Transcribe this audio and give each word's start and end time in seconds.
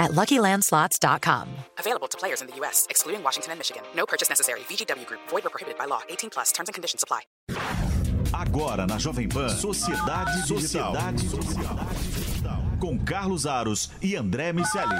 at 0.00 0.10
LuckyLandSlots.com. 0.10 1.48
Available 1.78 2.08
to 2.08 2.18
players 2.18 2.40
in 2.42 2.48
the 2.48 2.56
U.S., 2.56 2.86
excluding 2.90 3.22
Washington 3.22 3.52
and 3.52 3.60
Michigan. 3.60 3.82
No 3.94 4.06
purchase 4.06 4.28
necessary. 4.28 4.60
VGW 4.60 5.06
Group. 5.06 5.20
Void 5.28 5.46
or 5.46 5.50
prohibited 5.50 5.78
by 5.78 5.84
law. 5.84 6.00
18 6.08 6.30
plus. 6.30 6.50
Terms 6.50 6.68
and 6.68 6.74
conditions 6.74 7.04
apply. 7.04 7.20
Agora 8.32 8.86
na 8.86 8.96
Jovem 8.96 9.28
Pan, 9.28 9.50
Sociedade, 9.50 10.46
Sociedade 10.46 11.16
Digital. 11.16 11.76
Com 12.80 12.98
Carlos 12.98 13.44
Aros 13.46 13.90
e 14.02 14.16
André 14.16 14.52
Miceli. 14.52 14.96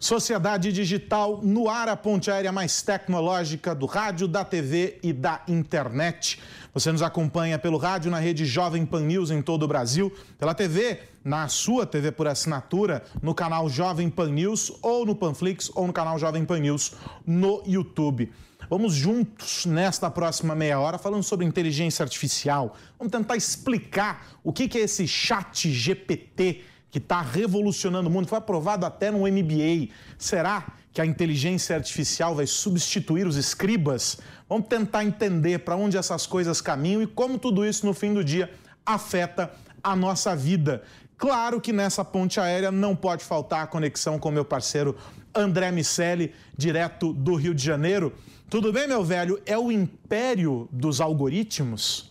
Sociedade 0.00 0.72
Digital 0.72 1.40
no 1.42 1.68
ar, 1.68 1.86
a 1.86 1.94
ponte 1.94 2.30
aérea 2.30 2.50
mais 2.50 2.80
tecnológica 2.80 3.74
do 3.74 3.84
rádio, 3.84 4.26
da 4.26 4.42
TV 4.42 4.98
e 5.02 5.12
da 5.12 5.42
internet. 5.46 6.40
Você 6.72 6.90
nos 6.90 7.02
acompanha 7.02 7.58
pelo 7.58 7.76
rádio 7.76 8.10
na 8.10 8.18
rede 8.18 8.46
Jovem 8.46 8.86
Pan 8.86 9.02
News 9.02 9.30
em 9.30 9.42
todo 9.42 9.64
o 9.64 9.68
Brasil, 9.68 10.10
pela 10.38 10.54
TV, 10.54 11.00
na 11.22 11.48
sua 11.48 11.84
TV 11.84 12.10
por 12.10 12.26
assinatura, 12.26 13.04
no 13.20 13.34
canal 13.34 13.68
Jovem 13.68 14.08
Pan 14.08 14.30
News 14.30 14.72
ou 14.80 15.04
no 15.04 15.14
Panflix 15.14 15.70
ou 15.74 15.86
no 15.86 15.92
canal 15.92 16.18
Jovem 16.18 16.46
Pan 16.46 16.60
News 16.60 16.94
no 17.26 17.62
YouTube. 17.66 18.32
Vamos 18.70 18.94
juntos 18.94 19.66
nesta 19.66 20.10
próxima 20.10 20.54
meia 20.54 20.80
hora 20.80 20.96
falando 20.96 21.24
sobre 21.24 21.44
inteligência 21.44 22.02
artificial. 22.02 22.74
Vamos 22.98 23.12
tentar 23.12 23.36
explicar 23.36 24.38
o 24.42 24.50
que 24.50 24.78
é 24.78 24.82
esse 24.82 25.06
chat 25.06 25.70
GPT 25.70 26.62
que 26.90 26.98
está 26.98 27.20
revolucionando 27.20 28.08
o 28.08 28.12
mundo, 28.12 28.28
foi 28.28 28.38
aprovado 28.38 28.84
até 28.84 29.10
no 29.10 29.20
MBA. 29.20 29.92
Será 30.18 30.66
que 30.92 31.00
a 31.00 31.06
inteligência 31.06 31.76
artificial 31.76 32.34
vai 32.34 32.46
substituir 32.46 33.26
os 33.26 33.36
escribas? 33.36 34.18
Vamos 34.48 34.68
tentar 34.68 35.04
entender 35.04 35.60
para 35.60 35.76
onde 35.76 35.96
essas 35.96 36.26
coisas 36.26 36.60
caminham 36.60 37.02
e 37.02 37.06
como 37.06 37.38
tudo 37.38 37.64
isso, 37.64 37.86
no 37.86 37.94
fim 37.94 38.12
do 38.12 38.24
dia, 38.24 38.50
afeta 38.84 39.52
a 39.82 39.94
nossa 39.94 40.34
vida. 40.34 40.82
Claro 41.16 41.60
que 41.60 41.72
nessa 41.72 42.04
ponte 42.04 42.40
aérea 42.40 42.72
não 42.72 42.96
pode 42.96 43.22
faltar 43.22 43.62
a 43.62 43.66
conexão 43.66 44.18
com 44.18 44.30
meu 44.30 44.44
parceiro 44.44 44.96
André 45.34 45.70
Miceli, 45.70 46.34
direto 46.56 47.12
do 47.12 47.34
Rio 47.34 47.54
de 47.54 47.62
Janeiro. 47.62 48.12
Tudo 48.48 48.72
bem, 48.72 48.88
meu 48.88 49.04
velho? 49.04 49.40
É 49.46 49.56
o 49.56 49.70
império 49.70 50.68
dos 50.72 51.00
algoritmos? 51.00 52.09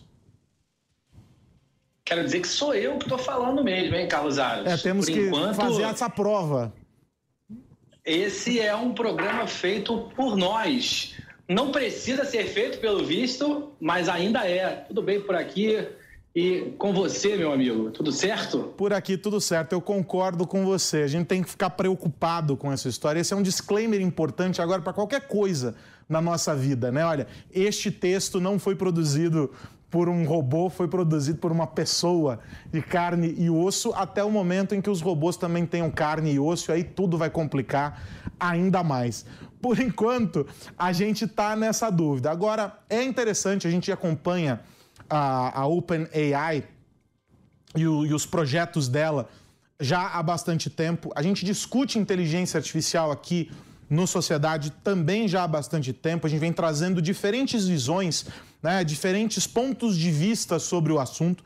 Quero 2.10 2.24
dizer 2.24 2.40
que 2.40 2.48
sou 2.48 2.74
eu 2.74 2.96
que 2.96 3.04
estou 3.04 3.18
falando 3.18 3.62
mesmo, 3.62 3.94
hein, 3.94 4.08
Carlos 4.08 4.36
Aros? 4.36 4.66
É, 4.66 4.76
temos 4.76 5.06
Por 5.06 5.14
que 5.14 5.28
enquanto, 5.28 5.54
fazer 5.54 5.82
essa 5.84 6.10
prova. 6.10 6.72
Esse 8.04 8.58
é 8.58 8.74
um 8.74 8.92
programa 8.92 9.46
feito 9.46 10.10
por 10.16 10.36
nós. 10.36 11.14
Não 11.48 11.70
precisa 11.70 12.24
ser 12.24 12.46
feito, 12.46 12.78
pelo 12.80 13.04
visto, 13.04 13.74
mas 13.80 14.08
ainda 14.08 14.44
é. 14.44 14.86
Tudo 14.88 15.02
bem 15.02 15.20
por 15.20 15.36
aqui? 15.36 15.86
E 16.34 16.74
com 16.78 16.92
você, 16.92 17.36
meu 17.36 17.52
amigo, 17.52 17.92
tudo 17.92 18.10
certo? 18.10 18.74
Por 18.76 18.92
aqui 18.92 19.16
tudo 19.16 19.40
certo, 19.40 19.74
eu 19.74 19.80
concordo 19.80 20.48
com 20.48 20.64
você. 20.64 21.02
A 21.02 21.08
gente 21.08 21.28
tem 21.28 21.44
que 21.44 21.48
ficar 21.48 21.70
preocupado 21.70 22.56
com 22.56 22.72
essa 22.72 22.88
história. 22.88 23.20
Esse 23.20 23.32
é 23.32 23.36
um 23.36 23.42
disclaimer 23.42 24.00
importante 24.00 24.60
agora 24.60 24.82
para 24.82 24.92
qualquer 24.92 25.28
coisa 25.28 25.76
na 26.08 26.20
nossa 26.20 26.56
vida, 26.56 26.90
né? 26.90 27.04
Olha, 27.04 27.28
este 27.52 27.88
texto 27.88 28.40
não 28.40 28.58
foi 28.58 28.74
produzido 28.74 29.52
por 29.90 30.08
um 30.08 30.24
robô 30.24 30.70
foi 30.70 30.86
produzido 30.86 31.38
por 31.38 31.50
uma 31.50 31.66
pessoa 31.66 32.38
de 32.72 32.80
carne 32.80 33.34
e 33.36 33.50
osso, 33.50 33.92
até 33.94 34.22
o 34.22 34.30
momento 34.30 34.74
em 34.74 34.80
que 34.80 34.88
os 34.88 35.00
robôs 35.00 35.36
também 35.36 35.66
tenham 35.66 35.90
carne 35.90 36.32
e 36.32 36.38
osso, 36.38 36.70
aí 36.70 36.84
tudo 36.84 37.18
vai 37.18 37.28
complicar 37.28 38.00
ainda 38.38 38.84
mais. 38.84 39.26
Por 39.60 39.78
enquanto, 39.80 40.46
a 40.78 40.92
gente 40.92 41.24
está 41.24 41.54
nessa 41.56 41.90
dúvida. 41.90 42.30
Agora, 42.30 42.78
é 42.88 43.02
interessante, 43.02 43.66
a 43.66 43.70
gente 43.70 43.90
acompanha 43.90 44.60
a, 45.08 45.60
a 45.62 45.66
OpenAI 45.66 46.64
e, 47.76 47.80
e 47.80 47.84
os 48.14 48.24
projetos 48.24 48.88
dela 48.88 49.28
já 49.78 50.06
há 50.08 50.22
bastante 50.22 50.70
tempo. 50.70 51.10
A 51.14 51.22
gente 51.22 51.44
discute 51.44 51.98
inteligência 51.98 52.58
artificial 52.58 53.10
aqui 53.10 53.50
no 53.88 54.06
Sociedade 54.06 54.70
também 54.84 55.26
já 55.26 55.42
há 55.42 55.48
bastante 55.48 55.92
tempo. 55.92 56.26
A 56.26 56.30
gente 56.30 56.38
vem 56.38 56.52
trazendo 56.52 57.02
diferentes 57.02 57.66
visões 57.66 58.26
né, 58.62 58.84
diferentes 58.84 59.46
pontos 59.46 59.96
de 59.96 60.10
vista 60.10 60.58
sobre 60.58 60.92
o 60.92 60.98
assunto 60.98 61.42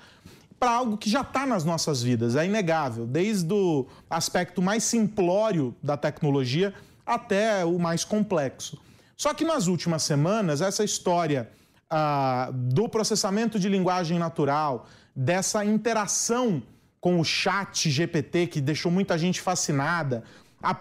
para 0.58 0.70
algo 0.70 0.96
que 0.96 1.10
já 1.10 1.20
está 1.20 1.44
nas 1.44 1.64
nossas 1.64 2.02
vidas, 2.02 2.36
é 2.36 2.46
inegável, 2.46 3.06
desde 3.06 3.52
o 3.52 3.86
aspecto 4.08 4.62
mais 4.62 4.82
simplório 4.82 5.74
da 5.82 5.96
tecnologia 5.96 6.72
até 7.04 7.64
o 7.64 7.78
mais 7.78 8.04
complexo. 8.04 8.80
Só 9.16 9.34
que 9.34 9.44
nas 9.44 9.66
últimas 9.66 10.02
semanas, 10.02 10.60
essa 10.60 10.82
história 10.82 11.50
ah, 11.90 12.50
do 12.52 12.88
processamento 12.88 13.58
de 13.58 13.68
linguagem 13.68 14.18
natural, 14.18 14.86
dessa 15.14 15.64
interação 15.64 16.62
com 17.00 17.20
o 17.20 17.24
chat 17.24 17.90
GPT 17.90 18.46
que 18.46 18.60
deixou 18.60 18.90
muita 18.90 19.18
gente 19.18 19.40
fascinada, 19.40 20.24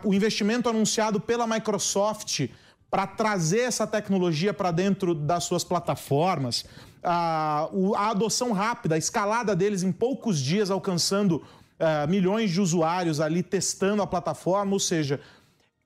o 0.03 0.13
investimento 0.13 0.69
anunciado 0.69 1.19
pela 1.19 1.45
Microsoft 1.45 2.47
para 2.93 3.07
trazer 3.07 3.61
essa 3.61 3.87
tecnologia 3.87 4.53
para 4.53 4.69
dentro 4.69 5.15
das 5.15 5.45
suas 5.45 5.63
plataformas, 5.63 6.63
a, 7.03 7.67
a, 7.95 8.09
adoção 8.11 8.51
rápida, 8.51 8.93
a 8.93 8.99
escalada 8.99 9.55
deles 9.55 9.81
em 9.81 9.91
poucos 9.91 10.37
dias, 10.37 10.69
alcançando 10.69 11.37
uh, 11.37 12.07
milhões 12.07 12.51
de 12.51 12.61
usuários 12.61 13.19
ali 13.19 13.41
testando 13.41 14.03
a 14.03 14.05
plataforma. 14.05 14.73
Ou 14.73 14.79
seja, 14.79 15.19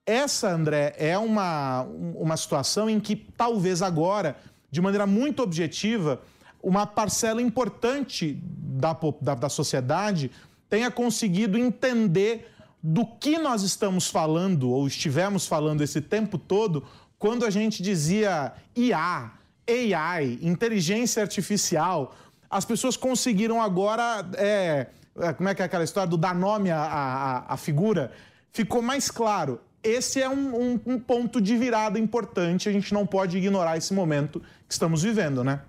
essa, 0.05 0.49
André, 0.49 0.95
é 0.97 1.17
uma, 1.17 1.83
uma 2.13 2.35
situação 2.35 2.89
em 2.89 2.99
que 2.99 3.15
talvez 3.15 3.81
agora, 3.81 4.35
de 4.69 4.81
maneira 4.81 5.07
muito 5.07 5.41
objetiva, 5.41 6.21
uma 6.61 6.85
parcela 6.85 7.41
importante 7.41 8.37
da, 8.43 8.93
da, 9.21 9.33
da 9.33 9.47
sociedade 9.47 10.29
tenha 10.69 10.91
conseguido 10.91 11.57
entender 11.57 12.51
do 12.81 13.05
que 13.05 13.37
nós 13.37 13.63
estamos 13.63 14.07
falando 14.07 14.69
ou 14.69 14.87
estivemos 14.87 15.47
falando 15.47 15.81
esse 15.81 16.01
tempo 16.01 16.37
todo 16.37 16.83
quando 17.17 17.45
a 17.45 17.49
gente 17.49 17.81
dizia 17.81 18.53
IA, 18.75 19.31
AI, 19.67 20.39
inteligência 20.41 21.21
artificial. 21.21 22.15
As 22.49 22.63
pessoas 22.63 22.95
conseguiram 22.95 23.61
agora, 23.61 24.25
é, 24.35 24.87
é, 25.19 25.33
como 25.33 25.49
é 25.49 25.55
que 25.55 25.61
é 25.61 25.65
aquela 25.65 25.83
história 25.83 26.09
do 26.09 26.17
dar 26.17 26.35
nome 26.35 26.69
à, 26.69 26.79
à, 26.79 27.53
à 27.53 27.57
figura? 27.57 28.11
Ficou 28.53 28.81
mais 28.81 29.09
claro. 29.09 29.59
Esse 29.83 30.21
é 30.21 30.29
um, 30.29 30.55
um, 30.55 30.81
um 30.85 30.99
ponto 30.99 31.41
de 31.41 31.55
virada 31.57 31.99
importante, 31.99 32.69
a 32.69 32.71
gente 32.71 32.93
não 32.93 33.05
pode 33.05 33.37
ignorar 33.37 33.77
esse 33.77 33.93
momento 33.93 34.39
que 34.67 34.73
estamos 34.73 35.03
vivendo, 35.03 35.43
né? 35.43 35.61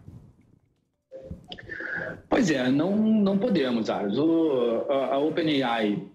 Pois 2.29 2.51
é, 2.51 2.71
não, 2.71 2.97
não 2.97 3.39
podemos, 3.39 3.89
Aros. 3.89 4.19
a, 4.19 5.15
a 5.15 5.19
OpenAI 5.19 6.07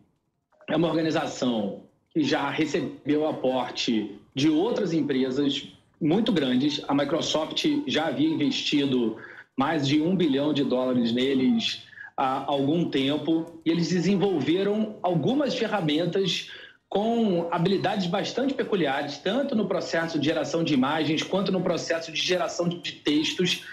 é 0.67 0.75
uma 0.75 0.87
organização 0.87 1.83
que 2.11 2.23
já 2.23 2.49
recebeu 2.49 3.27
aporte 3.27 4.19
de 4.35 4.49
outras 4.49 4.93
empresas 4.93 5.67
muito 5.99 6.31
grandes. 6.31 6.81
A 6.87 6.93
Microsoft 6.93 7.65
já 7.87 8.07
havia 8.07 8.27
investido 8.27 9.17
mais 9.57 9.87
de 9.87 10.01
um 10.01 10.15
bilhão 10.15 10.53
de 10.53 10.63
dólares 10.63 11.11
neles 11.11 11.83
há 12.15 12.43
algum 12.45 12.89
tempo 12.89 13.59
e 13.65 13.71
eles 13.71 13.89
desenvolveram 13.89 14.97
algumas 15.01 15.55
ferramentas 15.55 16.49
com 16.87 17.47
habilidades 17.51 18.05
bastante 18.05 18.53
peculiares, 18.53 19.17
tanto 19.17 19.55
no 19.55 19.67
processo 19.67 20.19
de 20.19 20.25
geração 20.25 20.63
de 20.63 20.75
imagens 20.75 21.23
quanto 21.23 21.51
no 21.51 21.61
processo 21.61 22.11
de 22.11 22.21
geração 22.21 22.69
de 22.69 22.91
textos. 22.91 23.63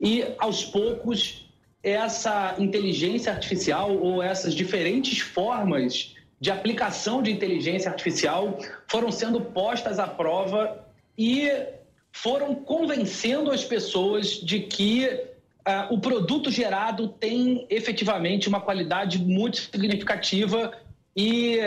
E 0.00 0.24
aos 0.38 0.64
poucos, 0.64 1.46
essa 1.84 2.56
inteligência 2.58 3.30
artificial 3.30 3.96
ou 3.96 4.20
essas 4.20 4.54
diferentes 4.54 5.20
formas 5.20 6.13
de 6.44 6.50
aplicação 6.50 7.22
de 7.22 7.32
inteligência 7.32 7.90
artificial 7.90 8.58
foram 8.86 9.10
sendo 9.10 9.40
postas 9.40 9.98
à 9.98 10.06
prova 10.06 10.84
e 11.16 11.50
foram 12.12 12.54
convencendo 12.54 13.50
as 13.50 13.64
pessoas 13.64 14.32
de 14.32 14.60
que 14.60 15.06
uh, 15.06 15.94
o 15.94 15.98
produto 15.98 16.50
gerado 16.50 17.08
tem 17.08 17.66
efetivamente 17.70 18.46
uma 18.46 18.60
qualidade 18.60 19.18
muito 19.18 19.56
significativa 19.56 20.76
e 21.16 21.60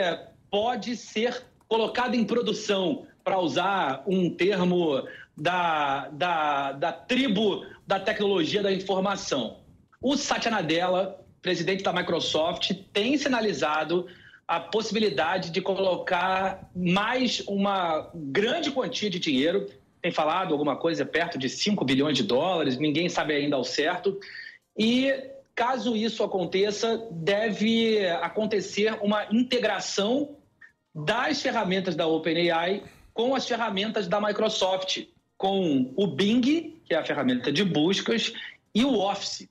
pode 0.51 0.95
ser 0.95 1.41
colocado 1.67 2.13
em 2.13 2.23
produção, 2.23 3.07
para 3.23 3.39
usar 3.39 4.03
um 4.05 4.29
termo 4.29 5.03
da, 5.35 6.07
da, 6.09 6.71
da 6.73 6.91
tribo 6.91 7.65
da 7.87 7.99
tecnologia 7.99 8.61
da 8.61 8.71
informação. 8.71 9.57
O 9.99 10.15
Satya 10.15 10.51
Nadella, 10.51 11.19
presidente 11.41 11.81
da 11.83 11.91
Microsoft, 11.91 12.71
tem 12.93 13.17
sinalizado 13.17 14.05
a 14.47 14.61
possibilidade 14.61 15.49
de 15.49 15.61
colocar 15.61 16.69
mais 16.73 17.41
uma 17.47 18.09
grande 18.15 18.71
quantia 18.71 19.09
de 19.09 19.19
dinheiro, 19.19 19.69
tem 20.01 20.11
falado 20.11 20.53
alguma 20.53 20.77
coisa 20.77 21.05
perto 21.05 21.37
de 21.37 21.49
5 21.49 21.83
bilhões 21.83 22.15
de 22.15 22.23
dólares, 22.23 22.77
ninguém 22.77 23.09
sabe 23.09 23.33
ainda 23.33 23.57
ao 23.57 23.63
certo. 23.65 24.17
E 24.77 25.11
caso 25.53 25.97
isso 25.97 26.23
aconteça, 26.23 27.05
deve 27.11 28.07
acontecer 28.21 28.97
uma 29.01 29.27
integração 29.31 30.37
das 30.95 31.41
ferramentas 31.41 31.95
da 31.95 32.07
OpenAI 32.07 32.83
com 33.13 33.35
as 33.35 33.45
ferramentas 33.45 34.07
da 34.07 34.21
Microsoft, 34.21 35.07
com 35.35 35.91
o 35.95 36.07
Bing, 36.07 36.79
que 36.85 36.93
é 36.93 36.95
a 36.95 37.03
ferramenta 37.03 37.51
de 37.51 37.65
buscas, 37.65 38.31
e 38.73 38.85
o 38.85 38.93
Office. 38.99 39.49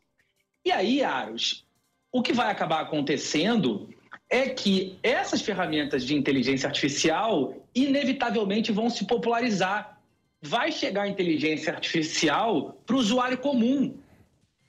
E 0.64 0.72
aí, 0.72 1.02
Aros, 1.02 1.66
o 2.10 2.22
que 2.22 2.32
vai 2.32 2.50
acabar 2.50 2.81
acontecendo 2.81 3.94
é 4.28 4.49
que 4.49 4.99
essas 5.02 5.40
ferramentas 5.40 6.05
de 6.05 6.14
inteligência 6.14 6.67
artificial 6.67 7.55
inevitavelmente 7.75 8.73
vão 8.73 8.90
se 8.90 9.06
popularizar. 9.06 10.00
Vai 10.43 10.73
chegar 10.73 11.02
a 11.02 11.08
inteligência 11.08 11.73
artificial 11.73 12.81
para 12.84 12.96
o 12.96 12.99
usuário 12.99 13.38
comum. 13.38 13.96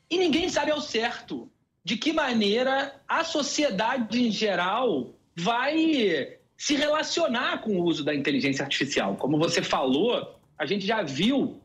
E 0.09 0.17
ninguém 0.17 0.47
sabe 0.49 0.71
ao 0.71 0.81
certo 0.81 1.49
de 1.83 1.97
que 1.97 2.13
maneira 2.13 3.01
a 3.07 3.23
sociedade 3.23 4.21
em 4.27 4.31
geral 4.31 5.13
vai 5.35 6.37
se 6.57 6.75
relacionar 6.75 7.61
com 7.61 7.77
o 7.77 7.83
uso 7.83 8.03
da 8.03 8.13
inteligência 8.13 8.63
artificial. 8.63 9.15
Como 9.15 9.37
você 9.37 9.61
falou, 9.61 10.35
a 10.57 10.65
gente 10.65 10.85
já 10.85 11.01
viu 11.03 11.61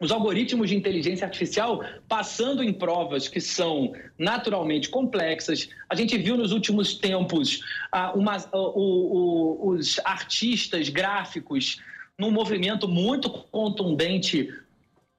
os 0.00 0.12
algoritmos 0.12 0.68
de 0.68 0.76
inteligência 0.76 1.26
artificial 1.26 1.82
passando 2.08 2.62
em 2.62 2.72
provas 2.72 3.26
que 3.26 3.40
são 3.40 3.92
naturalmente 4.16 4.88
complexas. 4.88 5.68
A 5.88 5.94
gente 5.94 6.16
viu 6.16 6.36
nos 6.36 6.52
últimos 6.52 6.94
tempos 6.94 7.60
ah, 7.90 8.12
uma, 8.12 8.36
o, 8.52 9.66
o, 9.66 9.68
os 9.70 9.98
artistas 10.04 10.88
gráficos 10.88 11.80
num 12.16 12.30
movimento 12.30 12.86
muito 12.86 13.28
contundente 13.30 14.52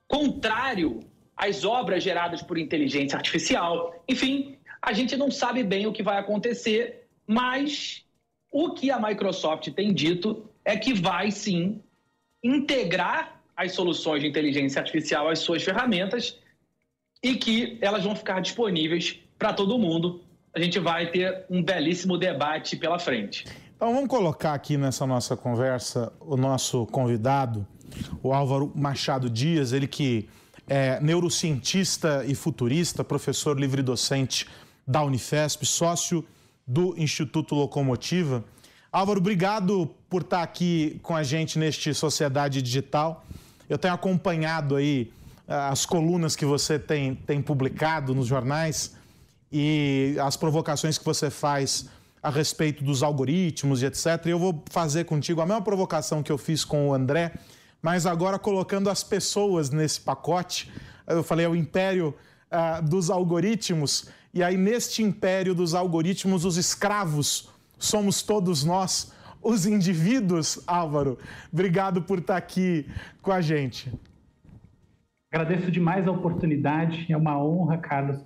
contrário 0.08 1.02
às 1.36 1.66
obras 1.66 2.04
geradas 2.04 2.42
por 2.42 2.58
inteligência 2.58 3.18
artificial. 3.18 4.04
Enfim, 4.08 4.58
a 4.82 4.94
gente 4.94 5.16
não 5.18 5.30
sabe 5.30 5.64
bem 5.64 5.88
o 5.88 5.94
que 5.94 6.04
vai 6.04 6.18
acontecer, 6.18 7.06
mas 7.28 8.06
o 8.52 8.74
que 8.74 8.92
a 8.92 9.00
Microsoft 9.00 9.70
tem 9.72 9.94
dito 9.94 10.50
é 10.64 10.78
que 10.78 10.94
vai 10.94 11.32
sim 11.32 11.82
integrar 12.44 13.39
as 13.60 13.74
soluções 13.74 14.22
de 14.22 14.28
inteligência 14.28 14.80
artificial 14.80 15.28
às 15.28 15.40
suas 15.40 15.62
ferramentas 15.62 16.38
e 17.22 17.36
que 17.36 17.78
elas 17.82 18.06
vão 18.06 18.16
ficar 18.16 18.40
disponíveis 18.40 19.20
para 19.38 19.52
todo 19.52 19.78
mundo. 19.78 20.22
A 20.54 20.62
gente 20.62 20.80
vai 20.80 21.12
ter 21.12 21.46
um 21.50 21.62
belíssimo 21.62 22.18
debate 22.18 22.78
pela 22.78 22.98
frente. 22.98 23.46
Então 23.76 23.94
vamos 23.94 24.10
colocar 24.10 24.54
aqui 24.54 24.78
nessa 24.78 25.06
nossa 25.06 25.36
conversa 25.36 26.14
o 26.22 26.38
nosso 26.38 26.86
convidado, 26.86 27.68
o 28.24 28.32
Álvaro 28.34 28.72
Machado 28.74 29.30
Dias, 29.30 29.74
ele 29.74 29.88
que 29.88 30.30
é 30.66 30.98
neurocientista 31.02 32.24
e 32.26 32.36
futurista, 32.36 33.04
professor 33.04 33.60
livre-docente 33.60 34.48
da 34.88 35.04
Unifesp, 35.04 35.66
sócio 35.66 36.26
do 36.66 36.96
Instituto 36.98 37.56
Locomotiva. 37.56 38.46
Álvaro, 38.90 39.20
obrigado 39.20 39.94
por 40.10 40.22
estar 40.22 40.44
aqui 40.44 40.98
com 41.04 41.14
a 41.14 41.24
gente 41.24 41.60
neste 41.60 41.94
Sociedade 41.94 42.62
Digital. 42.62 43.26
Eu 43.70 43.78
tenho 43.78 43.94
acompanhado 43.94 44.76
aí 44.76 45.14
ah, 45.48 45.70
as 45.70 45.86
colunas 45.86 46.36
que 46.36 46.44
você 46.44 46.80
tem, 46.80 47.14
tem 47.14 47.42
publicado 47.42 48.16
nos 48.16 48.28
jornais 48.28 48.96
e 49.52 50.16
as 50.22 50.36
provocações 50.36 50.98
que 50.98 51.06
você 51.06 51.30
faz 51.30 51.88
a 52.22 52.30
respeito 52.30 52.84
dos 52.84 53.02
algoritmos 53.02 53.82
e 53.82 53.86
etc. 53.86 54.26
E 54.26 54.30
eu 54.30 54.40
vou 54.40 54.64
fazer 54.70 55.06
contigo 55.06 55.40
a 55.42 55.46
mesma 55.46 55.62
provocação 55.62 56.22
que 56.22 56.32
eu 56.32 56.38
fiz 56.38 56.66
com 56.66 56.90
o 56.90 56.94
André, 56.94 57.34
mas 57.82 58.06
agora 58.06 58.38
colocando 58.38 58.90
as 58.90 59.04
pessoas 59.04 59.70
nesse 59.70 60.02
pacote. 60.02 60.72
Eu 61.08 61.24
falei, 61.24 61.46
é 61.46 61.50
o 61.50 61.56
império 61.56 62.14
uh, 62.52 62.82
dos 62.88 63.10
algoritmos. 63.10 64.08
E 64.34 64.44
aí, 64.44 64.58
neste 64.58 65.02
império 65.02 65.56
dos 65.56 65.74
algoritmos, 65.74 66.44
os 66.44 66.58
escravos 66.58 67.50
somos 67.80 68.22
todos 68.22 68.64
nós, 68.64 69.12
os 69.42 69.66
indivíduos. 69.66 70.64
Álvaro, 70.68 71.18
obrigado 71.52 72.02
por 72.02 72.20
estar 72.20 72.38
aqui 72.38 72.86
com 73.22 73.32
a 73.32 73.42
gente. 73.42 73.92
Agradeço 75.32 75.72
demais 75.72 76.08
a 76.08 76.12
oportunidade, 76.12 77.06
é 77.12 77.18
uma 77.18 77.42
honra, 77.42 77.78
Carlos. 77.78 78.20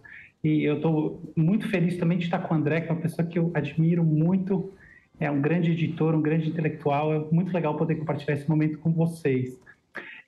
E 0.43 0.63
eu 0.63 0.77
estou 0.77 1.21
muito 1.35 1.67
feliz 1.69 1.97
também 1.97 2.17
de 2.17 2.25
estar 2.25 2.39
com 2.39 2.53
o 2.53 2.57
André, 2.57 2.81
que 2.81 2.89
é 2.89 2.91
uma 2.91 3.01
pessoa 3.01 3.27
que 3.27 3.39
eu 3.39 3.51
admiro 3.53 4.03
muito, 4.03 4.71
é 5.19 5.29
um 5.29 5.41
grande 5.41 5.71
editor, 5.71 6.15
um 6.15 6.21
grande 6.21 6.49
intelectual. 6.49 7.13
É 7.13 7.19
muito 7.31 7.53
legal 7.53 7.75
poder 7.75 7.95
compartilhar 7.95 8.33
esse 8.33 8.49
momento 8.49 8.77
com 8.79 8.91
vocês. 8.91 9.59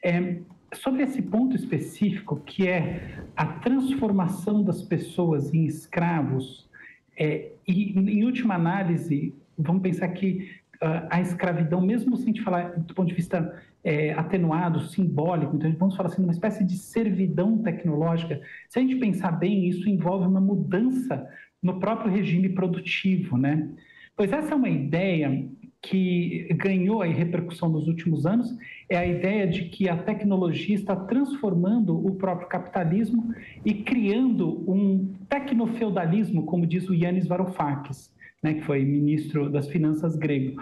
É, 0.04 0.38
sobre 0.74 1.04
esse 1.04 1.22
ponto 1.22 1.56
específico, 1.56 2.42
que 2.46 2.68
é 2.68 3.20
a 3.36 3.46
transformação 3.46 4.64
das 4.64 4.82
pessoas 4.82 5.54
em 5.54 5.66
escravos, 5.66 6.66
é, 7.18 7.52
e 7.68 7.98
em 7.98 8.26
última 8.26 8.56
análise, 8.56 9.34
vamos 9.58 9.82
pensar 9.82 10.10
que 10.10 10.50
a 11.10 11.22
escravidão, 11.22 11.82
mesmo 11.82 12.16
se 12.18 12.24
a 12.24 12.26
gente 12.28 12.42
falar 12.42 12.78
do 12.78 12.94
ponto 12.94 13.08
de 13.08 13.14
vista 13.14 13.54
é, 13.84 14.14
atenuado, 14.14 14.82
simbólico, 14.82 15.56
então 15.56 15.72
vamos 15.74 15.96
falar 15.96 16.10
assim, 16.10 16.24
uma 16.24 16.32
espécie 16.32 16.64
de 16.64 16.78
servidão 16.78 17.58
tecnológica, 17.60 18.42
se 18.70 18.80
a 18.80 18.82
gente 18.82 18.96
pensar 18.96 19.32
bem, 19.32 19.68
isso 19.68 19.88
envolve 19.90 20.28
uma 20.28 20.42
mudança 20.42 21.28
no 21.62 21.80
próprio 21.80 22.12
regime 22.12 22.50
produtivo, 22.50 23.38
né? 23.38 23.70
Pois 24.16 24.32
essa 24.32 24.54
é 24.54 24.56
uma 24.56 24.70
ideia 24.70 25.48
que 25.82 26.48
ganhou 26.54 27.02
a 27.02 27.06
repercussão 27.06 27.70
nos 27.70 27.88
últimos 27.88 28.26
anos 28.26 28.56
é 28.90 28.98
a 28.98 29.06
ideia 29.06 29.46
de 29.46 29.66
que 29.66 29.88
a 29.88 29.96
tecnologia 29.96 30.74
está 30.74 30.96
transformando 30.96 31.96
o 32.06 32.16
próprio 32.16 32.48
capitalismo 32.48 33.34
e 33.64 33.74
criando 33.74 34.64
um 34.70 35.14
tecnofeudalismo, 35.30 36.44
como 36.46 36.66
diz 36.66 36.90
o 36.90 36.94
Yannis 36.94 37.28
Varoufakis, 37.28 38.12
né, 38.46 38.54
que 38.54 38.62
foi 38.62 38.86
ministro 38.86 39.50
das 39.50 39.68
Finanças 39.68 40.16
grego. 40.16 40.62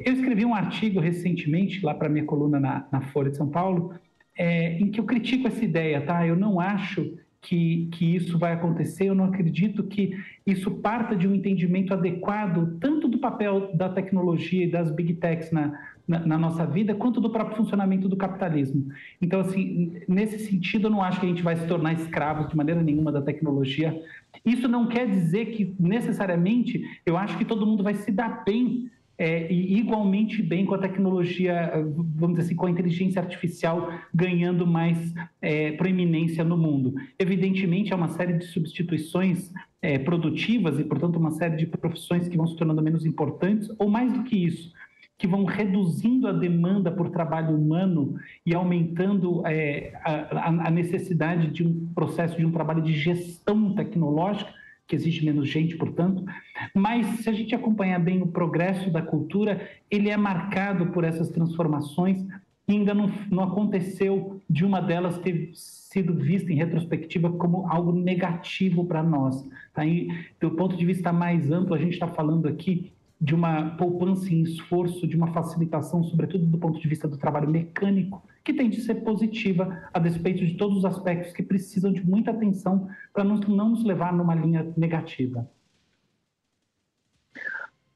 Eu 0.00 0.14
escrevi 0.14 0.46
um 0.46 0.54
artigo 0.54 0.98
recentemente, 0.98 1.84
lá 1.84 1.92
para 1.92 2.08
minha 2.08 2.24
coluna 2.24 2.58
na, 2.58 2.86
na, 2.90 3.02
Folha 3.02 3.30
de 3.30 3.36
São 3.36 3.48
Paulo, 3.48 3.92
é, 4.34 4.78
em 4.78 4.90
que 4.90 4.98
eu 4.98 5.04
critico 5.04 5.46
essa 5.46 5.62
ideia, 5.62 6.00
tá? 6.00 6.26
Eu 6.26 6.34
não 6.34 6.58
acho 6.58 7.18
que, 7.42 7.90
que 7.92 8.16
isso 8.16 8.38
vai 8.38 8.54
acontecer. 8.54 9.10
Eu 9.10 9.14
não 9.14 9.26
acredito 9.26 9.82
que 9.82 10.16
isso 10.46 10.70
parta 10.70 11.14
de 11.14 11.28
um 11.28 11.34
entendimento 11.34 11.92
adequado, 11.92 12.78
tanto 12.80 13.08
do 13.08 13.18
papel 13.18 13.76
da 13.76 13.90
tecnologia 13.90 14.64
e 14.64 14.70
das 14.70 14.90
big 14.90 15.14
techs 15.14 15.52
na, 15.52 15.78
na, 16.08 16.20
na, 16.20 16.38
nossa 16.38 16.66
vida, 16.66 16.94
quanto 16.94 17.20
do 17.20 17.28
próprio 17.28 17.58
funcionamento 17.58 18.08
do 18.08 18.16
capitalismo. 18.16 18.88
Então, 19.20 19.40
assim, 19.40 20.00
nesse 20.08 20.38
sentido, 20.38 20.86
eu 20.86 20.90
não 20.90 21.02
acho 21.02 21.20
que 21.20 21.26
a 21.26 21.28
gente 21.28 21.42
vai 21.42 21.54
se 21.56 21.66
tornar 21.66 21.92
escravos 21.92 22.48
de 22.48 22.56
maneira 22.56 22.82
nenhuma 22.82 23.12
da 23.12 23.20
tecnologia. 23.20 24.02
Isso 24.44 24.66
não 24.66 24.88
quer 24.88 25.06
dizer 25.06 25.46
que, 25.46 25.74
necessariamente, 25.78 26.82
eu 27.04 27.16
acho 27.16 27.36
que 27.36 27.44
todo 27.44 27.66
mundo 27.66 27.82
vai 27.82 27.94
se 27.94 28.10
dar 28.10 28.42
bem 28.44 28.90
é, 29.18 29.52
e 29.52 29.76
igualmente 29.78 30.40
bem 30.40 30.64
com 30.64 30.74
a 30.74 30.78
tecnologia, 30.78 31.72
vamos 32.14 32.36
dizer 32.36 32.46
assim, 32.46 32.54
com 32.54 32.66
a 32.66 32.70
inteligência 32.70 33.20
artificial 33.20 33.92
ganhando 34.14 34.64
mais 34.64 35.12
é, 35.42 35.72
proeminência 35.72 36.44
no 36.44 36.56
mundo. 36.56 36.94
Evidentemente, 37.18 37.92
há 37.92 37.96
uma 37.96 38.08
série 38.10 38.34
de 38.34 38.44
substituições 38.46 39.52
é, 39.82 39.98
produtivas 39.98 40.78
e, 40.78 40.84
portanto, 40.84 41.16
uma 41.16 41.32
série 41.32 41.56
de 41.56 41.66
profissões 41.66 42.28
que 42.28 42.36
vão 42.36 42.46
se 42.46 42.56
tornando 42.56 42.80
menos 42.80 43.04
importantes, 43.04 43.68
ou 43.76 43.90
mais 43.90 44.12
do 44.12 44.22
que 44.22 44.36
isso, 44.36 44.72
que 45.18 45.26
vão 45.26 45.44
reduzindo 45.44 46.28
a 46.28 46.32
demanda 46.32 46.92
por 46.92 47.10
trabalho 47.10 47.54
humano 47.54 48.14
e 48.46 48.54
aumentando 48.54 49.44
é, 49.44 49.92
a, 50.04 50.68
a 50.68 50.70
necessidade 50.70 51.50
de 51.50 51.66
um 51.66 51.88
processo 51.92 52.36
de 52.36 52.46
um 52.46 52.52
trabalho 52.52 52.80
de 52.80 52.92
gestão 52.92 53.74
tecnológica 53.74 54.52
que 54.86 54.96
existe 54.96 55.24
menos 55.24 55.48
gente, 55.48 55.76
portanto. 55.76 56.24
Mas 56.74 57.06
se 57.20 57.28
a 57.28 57.32
gente 57.32 57.54
acompanhar 57.54 57.98
bem 57.98 58.22
o 58.22 58.26
progresso 58.28 58.90
da 58.90 59.02
cultura, 59.02 59.68
ele 59.90 60.08
é 60.08 60.16
marcado 60.16 60.86
por 60.86 61.04
essas 61.04 61.28
transformações 61.28 62.24
e 62.66 62.72
ainda 62.72 62.94
não, 62.94 63.10
não 63.30 63.42
aconteceu 63.42 64.40
de 64.48 64.64
uma 64.64 64.80
delas 64.80 65.18
ter 65.18 65.50
sido 65.52 66.14
vista 66.14 66.52
em 66.52 66.56
retrospectiva 66.56 67.30
como 67.32 67.66
algo 67.68 67.92
negativo 67.92 68.84
para 68.84 69.02
nós. 69.02 69.46
Tá? 69.74 69.84
E, 69.84 70.08
do 70.40 70.52
ponto 70.52 70.76
de 70.76 70.86
vista 70.86 71.12
mais 71.12 71.50
amplo, 71.50 71.74
a 71.74 71.78
gente 71.78 71.94
está 71.94 72.06
falando 72.06 72.46
aqui 72.46 72.92
de 73.20 73.34
uma 73.34 73.76
poupança 73.76 74.32
em 74.32 74.42
esforço, 74.42 75.06
de 75.06 75.16
uma 75.16 75.32
facilitação, 75.32 76.04
sobretudo 76.04 76.46
do 76.46 76.58
ponto 76.58 76.78
de 76.78 76.88
vista 76.88 77.08
do 77.08 77.18
trabalho 77.18 77.50
mecânico, 77.50 78.24
que 78.44 78.54
tem 78.54 78.70
de 78.70 78.80
ser 78.80 78.96
positiva 78.96 79.88
a 79.92 79.98
despeito 79.98 80.46
de 80.46 80.54
todos 80.54 80.78
os 80.78 80.84
aspectos 80.84 81.32
que 81.32 81.42
precisam 81.42 81.92
de 81.92 82.04
muita 82.04 82.30
atenção 82.30 82.88
para 83.12 83.24
não 83.24 83.70
nos 83.70 83.84
levar 83.84 84.12
numa 84.12 84.34
linha 84.34 84.72
negativa. 84.76 85.48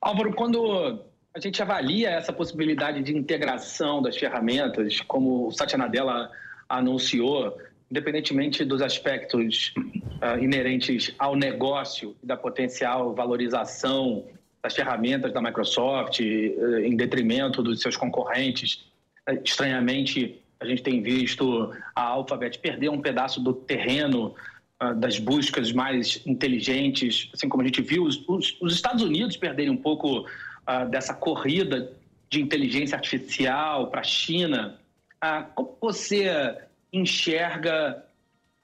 Álvaro, 0.01 0.35
quando 0.35 1.05
a 1.35 1.39
gente 1.39 1.63
avalia 1.63 2.11
essa 2.11 2.33
possibilidade 2.33 3.03
de 3.03 3.17
integração 3.17 4.03
das 4.03 4.17
ferramentas, 4.17 5.01
como 5.01 5.47
o 5.47 5.53
Satya 5.53 5.79
Nadella 5.79 6.31
anunciou, 6.69 7.57
independentemente 7.89 8.65
dos 8.65 8.83
aspectos 8.83 9.73
uh, 9.77 10.43
inerentes 10.43 11.15
ao 11.19 11.37
negócio 11.37 12.17
e 12.23 12.27
da 12.27 12.37
potencial 12.37 13.15
valorização 13.15 14.27
das 14.63 14.75
ferramentas 14.75 15.33
da 15.33 15.43
Microsoft 15.43 16.21
uh, 16.21 16.79
em 16.79 16.97
detrimento 16.97 17.63
dos 17.63 17.81
seus 17.81 17.97
concorrentes, 17.97 18.85
uh, 19.29 19.39
estranhamente 19.45 20.41
A 20.63 20.67
gente 20.67 20.83
tem 20.83 21.03
visto 21.03 21.73
a 21.95 22.03
Alphabet 22.03 22.57
perder 22.61 22.89
um 22.89 23.01
pedaço 23.01 23.41
do 23.41 23.53
terreno 23.53 24.35
uh, 24.81 24.95
das 24.95 25.19
buscas 25.19 25.73
mais 25.73 26.23
inteligentes, 26.25 27.29
assim 27.35 27.49
como 27.49 27.63
a 27.63 27.67
gente 27.67 27.83
viu 27.83 28.05
os, 28.05 28.23
os, 28.29 28.57
os 28.61 28.73
Estados 28.73 29.03
Unidos 29.03 29.37
perderem 29.37 29.73
um 29.73 29.77
pouco 29.77 30.21
uh, 30.21 30.89
dessa 30.89 31.13
corrida 31.13 31.93
de 32.31 32.41
inteligência 32.41 32.95
artificial 32.95 33.89
para 33.89 34.03
a 34.03 34.05
China. 34.05 34.79
Uh, 35.23 35.45
como 35.55 35.77
você 35.81 36.57
enxerga 36.93 38.05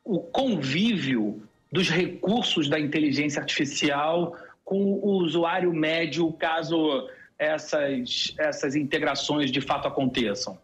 o 0.04 0.20
convívio 0.20 1.42
dos 1.72 1.90
recursos 1.90 2.68
da 2.68 2.78
inteligência 2.78 3.40
artificial 3.40 4.36
com 4.68 5.00
o 5.02 5.12
usuário 5.22 5.72
médio, 5.72 6.30
caso 6.34 7.08
essas, 7.38 8.34
essas 8.38 8.76
integrações 8.76 9.50
de 9.50 9.62
fato 9.62 9.88
aconteçam? 9.88 10.58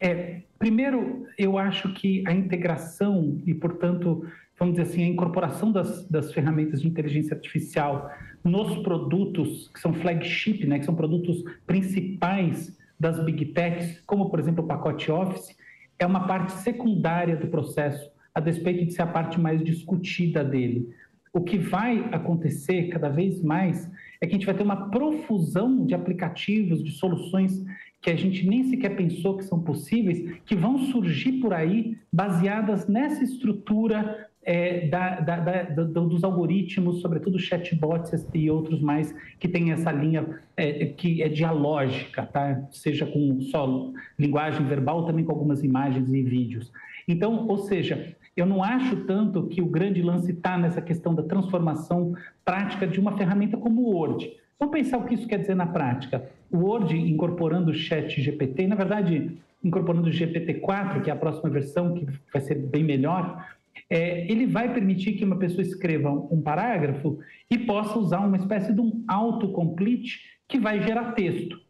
É, 0.00 0.40
primeiro, 0.58 1.28
eu 1.38 1.56
acho 1.56 1.94
que 1.94 2.24
a 2.26 2.32
integração 2.32 3.40
e, 3.46 3.54
portanto, 3.54 4.28
vamos 4.58 4.74
dizer 4.74 4.90
assim, 4.90 5.04
a 5.04 5.06
incorporação 5.06 5.70
das, 5.70 6.04
das 6.08 6.32
ferramentas 6.32 6.82
de 6.82 6.88
inteligência 6.88 7.36
artificial 7.36 8.10
nos 8.42 8.82
produtos 8.82 9.70
que 9.72 9.78
são 9.78 9.94
flagship, 9.94 10.66
né, 10.66 10.80
que 10.80 10.86
são 10.86 10.94
produtos 10.96 11.44
principais 11.64 12.76
das 12.98 13.24
big 13.24 13.44
techs, 13.46 14.00
como, 14.00 14.28
por 14.28 14.40
exemplo, 14.40 14.64
o 14.64 14.66
pacote 14.66 15.08
Office, 15.12 15.56
é 16.00 16.04
uma 16.04 16.26
parte 16.26 16.50
secundária 16.54 17.36
do 17.36 17.46
processo, 17.46 18.10
a 18.34 18.40
despeito 18.40 18.86
de 18.86 18.92
ser 18.92 19.02
a 19.02 19.06
parte 19.06 19.38
mais 19.38 19.62
discutida 19.62 20.42
dele. 20.42 20.92
O 21.32 21.40
que 21.40 21.56
vai 21.56 22.08
acontecer 22.10 22.88
cada 22.88 23.08
vez 23.08 23.40
mais 23.42 23.90
é 24.20 24.26
que 24.26 24.34
a 24.34 24.38
gente 24.38 24.46
vai 24.46 24.54
ter 24.54 24.62
uma 24.62 24.90
profusão 24.90 25.86
de 25.86 25.94
aplicativos, 25.94 26.82
de 26.82 26.90
soluções 26.92 27.64
que 28.00 28.10
a 28.10 28.16
gente 28.16 28.48
nem 28.48 28.64
sequer 28.64 28.96
pensou 28.96 29.36
que 29.36 29.44
são 29.44 29.60
possíveis, 29.60 30.40
que 30.44 30.56
vão 30.56 30.78
surgir 30.78 31.32
por 31.32 31.52
aí 31.52 31.98
baseadas 32.12 32.88
nessa 32.88 33.22
estrutura 33.22 34.28
é, 34.42 34.88
da, 34.88 35.20
da, 35.20 35.36
da, 35.38 35.84
dos 35.84 36.24
algoritmos, 36.24 37.00
sobretudo 37.00 37.38
chatbots 37.38 38.26
e 38.32 38.50
outros 38.50 38.80
mais 38.80 39.14
que 39.38 39.46
tem 39.46 39.70
essa 39.70 39.92
linha 39.92 40.26
é, 40.56 40.86
que 40.86 41.22
é 41.22 41.28
dialógica, 41.28 42.24
tá? 42.24 42.66
seja 42.70 43.06
com 43.06 43.40
só 43.42 43.92
linguagem 44.18 44.66
verbal, 44.66 45.04
também 45.04 45.24
com 45.24 45.32
algumas 45.32 45.62
imagens 45.62 46.12
e 46.12 46.22
vídeos. 46.22 46.72
Então, 47.06 47.46
ou 47.46 47.58
seja, 47.58 48.16
eu 48.40 48.46
não 48.46 48.62
acho 48.62 48.96
tanto 49.04 49.46
que 49.46 49.60
o 49.60 49.66
grande 49.66 50.02
lance 50.02 50.32
está 50.32 50.56
nessa 50.56 50.80
questão 50.80 51.14
da 51.14 51.22
transformação 51.22 52.14
prática 52.44 52.86
de 52.86 52.98
uma 52.98 53.16
ferramenta 53.16 53.56
como 53.56 53.82
o 53.82 53.90
Word. 53.94 54.30
Vamos 54.58 54.74
pensar 54.74 54.98
o 54.98 55.04
que 55.04 55.14
isso 55.14 55.26
quer 55.26 55.38
dizer 55.38 55.54
na 55.54 55.66
prática. 55.66 56.30
O 56.50 56.58
Word 56.58 56.96
incorporando 56.96 57.70
o 57.70 57.74
chat 57.74 58.20
GPT, 58.20 58.66
na 58.66 58.76
verdade, 58.76 59.38
incorporando 59.62 60.08
o 60.08 60.12
GPT-4, 60.12 61.02
que 61.02 61.10
é 61.10 61.12
a 61.12 61.16
próxima 61.16 61.50
versão, 61.50 61.94
que 61.94 62.06
vai 62.32 62.42
ser 62.42 62.56
bem 62.56 62.84
melhor, 62.84 63.46
é, 63.88 64.30
ele 64.30 64.46
vai 64.46 64.72
permitir 64.72 65.12
que 65.12 65.24
uma 65.24 65.36
pessoa 65.36 65.62
escreva 65.62 66.10
um 66.10 66.40
parágrafo 66.40 67.18
e 67.50 67.58
possa 67.58 67.98
usar 67.98 68.20
uma 68.20 68.36
espécie 68.36 68.72
de 68.72 68.80
um 68.80 69.04
autocomplete 69.08 70.20
que 70.46 70.58
vai 70.58 70.82
gerar 70.82 71.12
texto. 71.12 71.60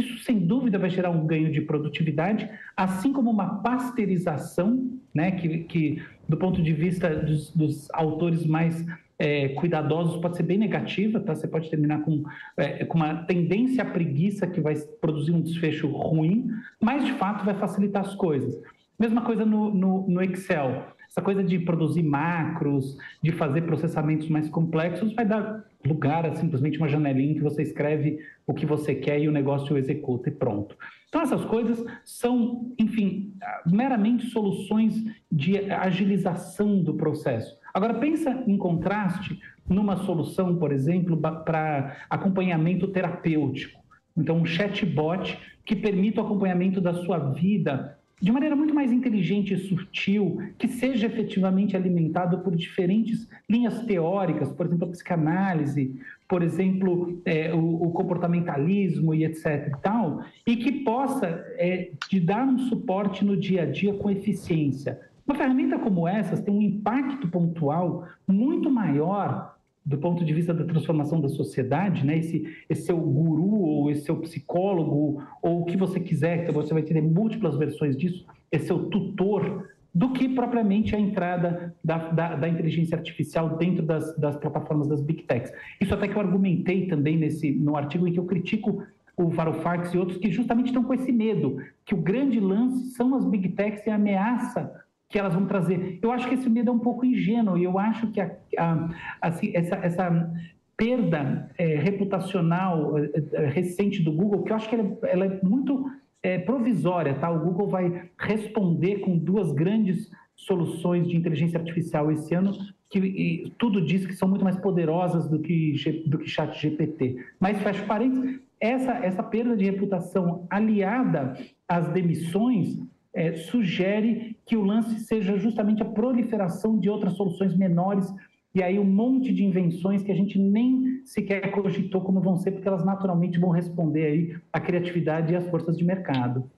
Isso, 0.00 0.18
sem 0.24 0.38
dúvida, 0.38 0.78
vai 0.78 0.88
gerar 0.88 1.10
um 1.10 1.26
ganho 1.26 1.52
de 1.52 1.60
produtividade, 1.60 2.48
assim 2.74 3.12
como 3.12 3.30
uma 3.30 3.60
pasteurização, 3.60 4.90
né, 5.14 5.32
que, 5.32 5.58
que 5.64 6.02
do 6.26 6.36
ponto 6.36 6.62
de 6.62 6.72
vista 6.72 7.14
dos, 7.14 7.50
dos 7.54 7.90
autores 7.92 8.46
mais 8.46 8.86
é, 9.18 9.50
cuidadosos 9.50 10.18
pode 10.18 10.38
ser 10.38 10.44
bem 10.44 10.56
negativa, 10.56 11.20
tá? 11.20 11.34
Você 11.34 11.46
pode 11.46 11.68
terminar 11.68 12.00
com, 12.00 12.24
é, 12.56 12.86
com 12.86 12.96
uma 12.96 13.14
tendência 13.24 13.82
à 13.82 13.86
preguiça 13.86 14.46
que 14.46 14.62
vai 14.62 14.74
produzir 14.98 15.32
um 15.32 15.42
desfecho 15.42 15.88
ruim, 15.88 16.48
mas 16.80 17.04
de 17.04 17.12
fato 17.12 17.44
vai 17.44 17.54
facilitar 17.54 18.02
as 18.02 18.14
coisas. 18.14 18.58
Mesma 18.98 19.20
coisa 19.20 19.44
no, 19.44 19.74
no, 19.74 20.08
no 20.08 20.22
Excel. 20.22 20.86
Essa 21.10 21.20
coisa 21.20 21.42
de 21.42 21.58
produzir 21.58 22.04
macros, 22.04 22.96
de 23.20 23.32
fazer 23.32 23.62
processamentos 23.62 24.28
mais 24.28 24.48
complexos, 24.48 25.12
vai 25.12 25.26
dar 25.26 25.64
lugar 25.84 26.24
a 26.24 26.36
simplesmente 26.36 26.78
uma 26.78 26.86
janelinha 26.86 27.34
que 27.34 27.42
você 27.42 27.62
escreve 27.62 28.20
o 28.46 28.54
que 28.54 28.64
você 28.64 28.94
quer 28.94 29.20
e 29.20 29.28
o 29.28 29.32
negócio 29.32 29.76
executa 29.76 30.28
e 30.28 30.32
pronto. 30.32 30.76
Então, 31.08 31.20
essas 31.20 31.44
coisas 31.44 31.84
são, 32.04 32.72
enfim, 32.78 33.34
meramente 33.66 34.26
soluções 34.26 34.94
de 35.32 35.58
agilização 35.72 36.80
do 36.80 36.94
processo. 36.94 37.58
Agora, 37.74 37.94
pensa 37.94 38.44
em 38.46 38.56
contraste 38.56 39.36
numa 39.68 39.96
solução, 39.96 40.56
por 40.58 40.70
exemplo, 40.70 41.16
para 41.16 41.96
acompanhamento 42.08 42.86
terapêutico. 42.86 43.80
Então, 44.16 44.36
um 44.36 44.46
chatbot 44.46 45.36
que 45.64 45.74
permita 45.74 46.20
o 46.20 46.24
acompanhamento 46.24 46.80
da 46.80 46.94
sua 46.94 47.18
vida 47.18 47.98
de 48.20 48.30
maneira 48.30 48.54
muito 48.54 48.74
mais 48.74 48.92
inteligente 48.92 49.54
e 49.54 49.56
sutil, 49.56 50.42
que 50.58 50.68
seja 50.68 51.06
efetivamente 51.06 51.74
alimentado 51.74 52.40
por 52.40 52.54
diferentes 52.54 53.26
linhas 53.48 53.82
teóricas, 53.84 54.52
por 54.52 54.66
exemplo, 54.66 54.86
a 54.86 54.90
psicanálise, 54.90 55.98
por 56.28 56.42
exemplo, 56.42 57.20
é, 57.24 57.52
o, 57.54 57.82
o, 57.82 57.90
comportamentalismo 57.92 59.14
e 59.14 59.24
etc. 59.24 59.68
e 59.68 59.80
tal, 59.80 60.22
e 60.46 60.56
que 60.56 60.70
possa 60.84 61.26
é, 61.56 61.90
te 62.08 62.20
dar 62.20 62.46
um 62.46 62.58
suporte 62.58 63.24
no 63.24 63.36
dia 63.36 63.62
a 63.62 63.66
dia 63.66 63.94
com 63.94 64.10
eficiência. 64.10 65.00
Uma 65.26 65.36
ferramenta 65.36 65.78
como 65.78 66.06
essa 66.06 66.36
tem 66.36 66.52
um 66.52 66.60
impacto 66.62 67.26
pontual 67.28 68.06
muito 68.28 68.70
maior 68.70 69.56
do 69.84 69.98
ponto 69.98 70.24
de 70.24 70.32
vista 70.32 70.52
da 70.52 70.64
transformação 70.64 71.20
da 71.20 71.28
sociedade, 71.28 72.04
né? 72.04 72.18
Esse, 72.18 72.46
esse 72.68 72.82
seu 72.82 72.98
guru 72.98 73.60
ou 73.60 73.90
esse 73.90 74.02
seu 74.02 74.16
psicólogo 74.16 75.22
ou 75.42 75.62
o 75.62 75.64
que 75.64 75.76
você 75.76 75.98
quiser, 75.98 76.44
que 76.44 76.52
você 76.52 76.74
vai 76.74 76.82
ter 76.82 77.00
múltiplas 77.00 77.56
versões 77.56 77.96
disso, 77.96 78.26
esse 78.52 78.66
seu 78.66 78.90
tutor, 78.90 79.68
do 79.92 80.12
que 80.12 80.28
propriamente 80.28 80.94
a 80.94 81.00
entrada 81.00 81.74
da, 81.84 82.10
da, 82.10 82.36
da 82.36 82.48
inteligência 82.48 82.96
artificial 82.96 83.56
dentro 83.56 83.82
das, 83.84 84.16
das, 84.16 84.36
plataformas 84.36 84.86
das 84.86 85.00
big 85.00 85.24
techs. 85.24 85.52
Isso 85.80 85.92
até 85.92 86.06
que 86.06 86.14
eu 86.14 86.20
argumentei 86.20 86.86
também 86.86 87.16
nesse 87.16 87.50
no 87.50 87.76
artigo 87.76 88.06
em 88.06 88.12
que 88.12 88.20
eu 88.20 88.24
critico 88.24 88.84
o 89.16 89.28
Varoufakis 89.28 89.92
e 89.92 89.98
outros 89.98 90.18
que 90.18 90.30
justamente 90.30 90.66
estão 90.66 90.84
com 90.84 90.94
esse 90.94 91.10
medo, 91.10 91.58
que 91.84 91.94
o 91.94 92.00
grande 92.00 92.38
lance 92.38 92.90
são 92.90 93.14
as 93.14 93.24
big 93.24 93.50
techs 93.50 93.84
e 93.86 93.90
a 93.90 93.96
ameaça 93.96 94.72
que 95.10 95.18
elas 95.18 95.34
vão 95.34 95.44
trazer. 95.44 95.98
Eu 96.00 96.12
acho 96.12 96.28
que 96.28 96.34
esse 96.34 96.48
medo 96.48 96.70
é 96.70 96.72
um 96.72 96.78
pouco 96.78 97.04
ingênuo 97.04 97.58
e 97.58 97.64
eu 97.64 97.78
acho 97.78 98.06
que 98.12 98.20
a, 98.20 98.30
a, 98.56 98.88
assim, 99.20 99.50
essa, 99.52 99.74
essa 99.74 100.32
perda 100.76 101.50
é, 101.58 101.74
reputacional 101.74 102.96
é, 102.96 103.10
é, 103.32 103.46
recente 103.48 104.02
do 104.02 104.12
Google, 104.12 104.44
que 104.44 104.52
eu 104.52 104.56
acho 104.56 104.68
que 104.68 104.76
ela, 104.76 104.98
ela 105.02 105.24
é 105.26 105.40
muito 105.42 105.84
é, 106.22 106.38
provisória, 106.38 107.14
tá? 107.14 107.28
O 107.28 107.40
Google 107.40 107.66
vai 107.66 108.08
responder 108.16 109.00
com 109.00 109.18
duas 109.18 109.52
grandes 109.52 110.08
soluções 110.36 111.08
de 111.08 111.16
inteligência 111.16 111.58
artificial 111.58 112.10
esse 112.12 112.32
ano, 112.34 112.52
que 112.88 113.52
tudo 113.58 113.84
diz 113.84 114.06
que 114.06 114.14
são 114.14 114.28
muito 114.28 114.44
mais 114.44 114.56
poderosas 114.56 115.28
do 115.28 115.40
que, 115.40 115.74
do 116.06 116.18
que 116.18 116.28
chat 116.28 116.58
GPT. 116.58 117.16
Mas, 117.38 117.60
fecho 117.62 117.84
parênteses, 117.84 118.40
essa, 118.58 118.92
essa 119.04 119.22
perda 119.22 119.56
de 119.56 119.64
reputação 119.64 120.46
aliada 120.50 121.34
às 121.68 121.88
demissões 121.88 122.78
é, 123.12 123.34
sugere 123.34 124.36
que 124.46 124.56
o 124.56 124.62
lance 124.62 125.00
seja 125.00 125.36
justamente 125.36 125.82
a 125.82 125.86
proliferação 125.86 126.78
de 126.78 126.88
outras 126.88 127.14
soluções 127.14 127.56
menores 127.56 128.06
e 128.54 128.62
aí 128.62 128.78
um 128.78 128.84
monte 128.84 129.32
de 129.32 129.44
invenções 129.44 130.02
que 130.02 130.10
a 130.10 130.14
gente 130.14 130.38
nem 130.38 131.02
sequer 131.04 131.50
cogitou 131.52 132.00
como 132.00 132.20
vão 132.20 132.36
ser, 132.36 132.50
porque 132.52 132.66
elas 132.66 132.84
naturalmente 132.84 133.38
vão 133.38 133.50
responder 133.50 134.06
aí 134.06 134.36
à 134.52 134.60
criatividade 134.60 135.32
e 135.32 135.36
às 135.36 135.48
forças 135.48 135.76
de 135.76 135.84
mercado. 135.84 136.50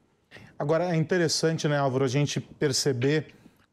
Agora 0.59 0.94
é 0.94 0.97
interessante, 0.97 1.68
né, 1.68 1.76
Álvaro, 1.76 2.04
a 2.04 2.09
gente 2.09 2.40
perceber 2.40 3.26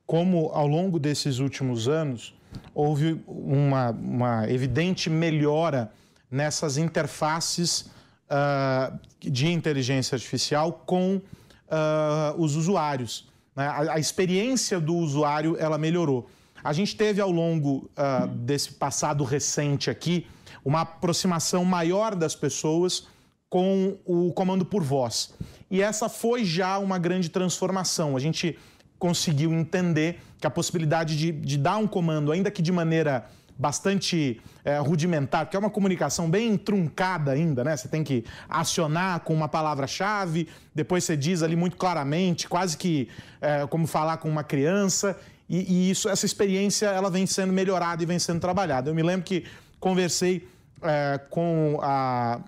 como 0.06 0.48
ao 0.48 0.68
longo 0.68 1.00
desses 1.00 1.40
últimos 1.40 1.88
anos 1.88 2.36
houve 2.74 3.22
uma, 3.28 3.92
uma 3.92 4.52
evidente 4.52 5.10
melhora 5.10 5.92
nessas 6.30 6.78
interfaces 6.78 7.92
uh, 8.30 9.00
de 9.20 9.48
inteligência 9.48 10.16
artificial 10.16 10.84
com 10.86 11.22
uh, 11.70 12.42
os 12.42 12.56
usuários. 12.56 13.28
Né? 13.56 13.66
A, 13.66 13.94
a, 13.94 14.00
experiência 14.00 14.80
do 14.80 14.96
usuário 14.96 15.56
ela 15.60 15.78
melhorou. 15.78 16.30
A 16.64 16.74
gente 16.74 16.96
teve 16.96 17.22
ao 17.22 17.32
longo 17.32 17.90
uh, 17.98 18.28
desse 18.28 18.74
passado 18.74 19.24
recente 19.24 19.90
aqui 19.90 20.28
uma 20.64 20.82
aproximação 20.82 21.64
maior 21.64 22.16
das 22.16 22.36
pessoas 22.36 23.08
com 23.50 23.98
o 24.06 24.32
comando 24.34 24.66
por 24.66 24.84
voz. 24.84 25.34
E 25.72 25.82
essa 25.82 26.10
foi 26.10 26.44
já 26.44 26.78
uma 26.78 26.98
grande 26.98 27.30
transformação. 27.30 28.16
A 28.16 28.20
gente 28.20 28.58
conseguiu 28.98 29.54
entender 29.54 30.20
que 30.38 30.46
a 30.46 30.50
possibilidade 30.50 31.18
de, 31.18 31.32
de 31.32 31.58
dar 31.58 31.78
um 31.78 31.88
comando, 31.88 32.32
ainda 32.32 32.52
que 32.52 32.62
de 32.62 32.72
maneira 32.72 33.30
bastante 33.60 34.40
é, 34.64 34.80
rudimentar, 34.80 35.46
porque 35.46 35.58
é 35.58 35.60
uma 35.60 35.70
comunicação 35.70 36.30
bem 36.30 36.58
truncada 36.58 37.34
ainda, 37.34 37.62
né? 37.62 37.76
Você 37.76 37.90
tem 37.90 38.06
que 38.06 38.24
acionar 38.48 39.20
com 39.20 39.34
uma 39.34 39.50
palavra-chave, 39.50 40.48
depois 40.74 41.04
você 41.04 41.18
diz 41.18 41.44
ali 41.44 41.58
muito 41.58 41.76
claramente, 41.76 42.48
quase 42.48 42.78
que 42.78 43.10
é, 43.42 43.68
como 43.68 43.86
falar 43.86 44.16
com 44.16 44.30
uma 44.30 44.46
criança. 44.46 45.20
E, 45.50 45.58
e, 45.58 45.92
isso, 45.92 46.08
essa 46.08 46.26
experiência, 46.26 46.86
ela 46.86 47.10
vem 47.10 47.26
sendo 47.26 47.52
melhorada 47.52 48.02
e 48.02 48.06
vem 48.06 48.18
sendo 48.18 48.40
trabalhada. 48.40 48.90
Eu 48.90 48.96
me 48.96 49.04
lembro 49.04 49.26
que 49.26 49.44
conversei 49.78 50.48
é, 50.82 51.20
com 51.30 51.80
a, 51.82 52.40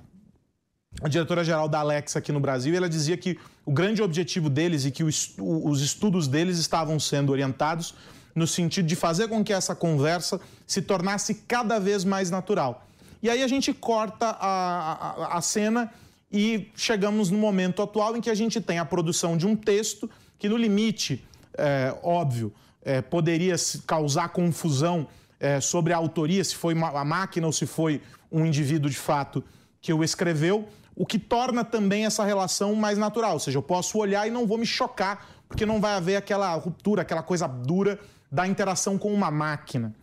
a 1.02 1.10
diretora-geral 1.10 1.68
da 1.68 1.80
Alexa 1.80 2.20
aqui 2.20 2.32
no 2.32 2.40
Brasil 2.40 2.74
ela 2.74 2.88
dizia 2.88 3.18
que 3.18 3.38
o 3.66 3.72
grande 3.74 4.02
objetivo 4.02 4.50
deles 4.50 4.86
e 4.86 4.92
que 4.92 5.04
os 5.04 5.82
estudos 5.82 6.28
deles 6.28 6.58
estavam 6.58 7.00
sendo 7.00 7.32
orientados 7.32 7.94
no 8.34 8.48
sentido 8.48 8.88
de 8.88 8.96
fazer 8.96 9.28
com 9.28 9.44
que 9.44 9.54
essa 9.54 9.76
conversa 9.76 10.40
se 10.66 10.82
tornasse 10.82 11.36
cada 11.48 11.80
vez 11.80 12.04
mais 12.04 12.30
natural. 12.30 12.86
E 13.22 13.30
aí 13.30 13.44
a 13.44 13.48
gente 13.48 13.74
corta 13.74 14.28
a, 14.40 15.26
a, 15.28 15.38
a 15.38 15.42
cena 15.42 15.92
e 16.32 16.72
chegamos 16.76 17.30
no 17.30 17.38
momento 17.38 17.82
atual 17.82 18.16
em 18.16 18.22
que 18.22 18.30
a 18.30 18.36
gente 18.36 18.60
tem 18.62 18.80
a 18.80 18.86
produção 18.86 19.38
de 19.38 19.46
um 19.46 19.56
texto 19.56 20.10
que, 20.40 20.50
no 20.50 20.58
limite, 20.58 21.24
é, 21.58 21.96
óbvio, 22.02 22.54
é, 22.84 23.02
poderia 23.02 23.56
causar 23.86 24.30
confusão 24.30 25.08
é, 25.40 25.60
sobre 25.60 25.94
a 25.94 25.98
autoria, 25.98 26.44
se 26.44 26.56
foi 26.56 26.74
a 26.74 27.06
máquina 27.06 27.46
ou 27.46 27.54
se 27.54 27.66
foi 27.66 28.02
um 28.32 28.46
indivíduo 28.46 28.90
de 28.90 28.98
fato 28.98 29.44
que 29.82 29.94
o 29.94 30.04
escreveu, 30.04 30.68
o 30.96 31.06
que 31.06 31.20
torna 31.20 31.64
também 31.64 32.06
essa 32.06 32.24
relação 32.24 32.76
mais 32.76 32.98
natural. 32.98 33.34
Ou 33.34 33.40
seja, 33.40 33.58
eu 33.58 33.64
posso 33.64 33.98
olhar 33.98 34.28
e 34.28 34.32
não 34.32 34.48
vou 34.48 34.58
me 34.58 34.66
chocar, 34.66 35.28
porque 35.48 35.66
não 35.66 35.82
vai 35.82 35.94
haver 35.94 36.16
aquela 36.16 36.54
ruptura, 36.56 37.02
aquela 37.02 37.24
coisa 37.24 37.48
dura 37.48 38.00
da 38.32 38.48
interação 38.48 38.98
com 38.98 39.14
uma 39.14 39.30
máquina. 39.30 39.94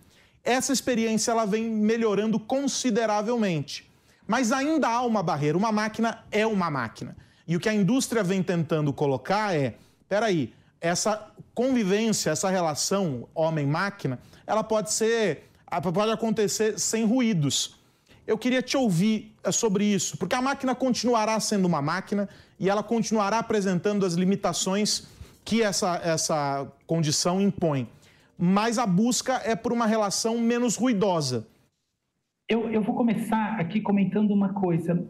Essa 0.45 0.73
experiência 0.73 1.31
ela 1.31 1.47
vem 1.47 1.65
melhorando 1.65 2.39
consideravelmente. 2.39 3.91
Mas 4.27 4.53
ainda 4.53 4.89
há 4.89 5.03
uma 5.03 5.23
barreira. 5.23 5.57
Uma 5.57 5.73
máquina 5.73 6.23
é 6.31 6.47
uma 6.47 6.71
máquina. 6.71 7.17
E 7.47 7.57
o 7.57 7.61
que 7.61 7.69
a 7.69 7.75
indústria 7.75 8.23
vem 8.23 8.43
tentando 8.43 8.93
colocar 8.93 9.57
é: 9.57 9.77
peraí, 10.09 10.53
essa 10.81 11.33
convivência, 11.55 12.31
essa 12.31 12.51
relação 12.51 13.27
homem-máquina, 13.35 14.19
ela 14.47 14.63
pode 14.63 14.93
ser, 14.93 15.49
pode 15.93 16.13
acontecer 16.13 16.79
sem 16.79 17.05
ruídos. 17.05 17.77
Eu 18.27 18.37
queria 18.37 18.61
te 18.61 18.77
ouvir 18.77 19.35
eh, 19.43 19.51
sobre 19.51 19.87
isso, 19.87 20.19
porque 20.19 20.35
a 20.35 20.43
máquina 20.43 20.75
continuará 20.75 21.41
sendo 21.41 21.65
uma 21.65 21.81
máquina 21.81 22.29
e 22.61 22.69
ela 22.69 22.83
continuará 22.83 23.39
apresentando 23.39 24.05
as 24.05 24.13
limitações 24.13 25.05
que 25.45 25.63
essa, 25.63 25.97
essa 26.05 26.67
condição 26.87 27.41
impõe. 27.41 27.89
Mas 28.39 28.79
a 28.79 28.87
busca 28.87 29.35
é 29.45 29.57
por 29.57 29.73
uma 29.73 29.85
relação 29.85 30.39
menos 30.39 30.77
ruidosa. 30.77 31.49
Eu, 32.49 32.71
eu 32.71 32.81
vou 32.81 32.95
começar 32.95 33.59
aqui 33.59 33.81
comentando 33.81 34.31
uma 34.31 34.55
coisa. 34.55 35.05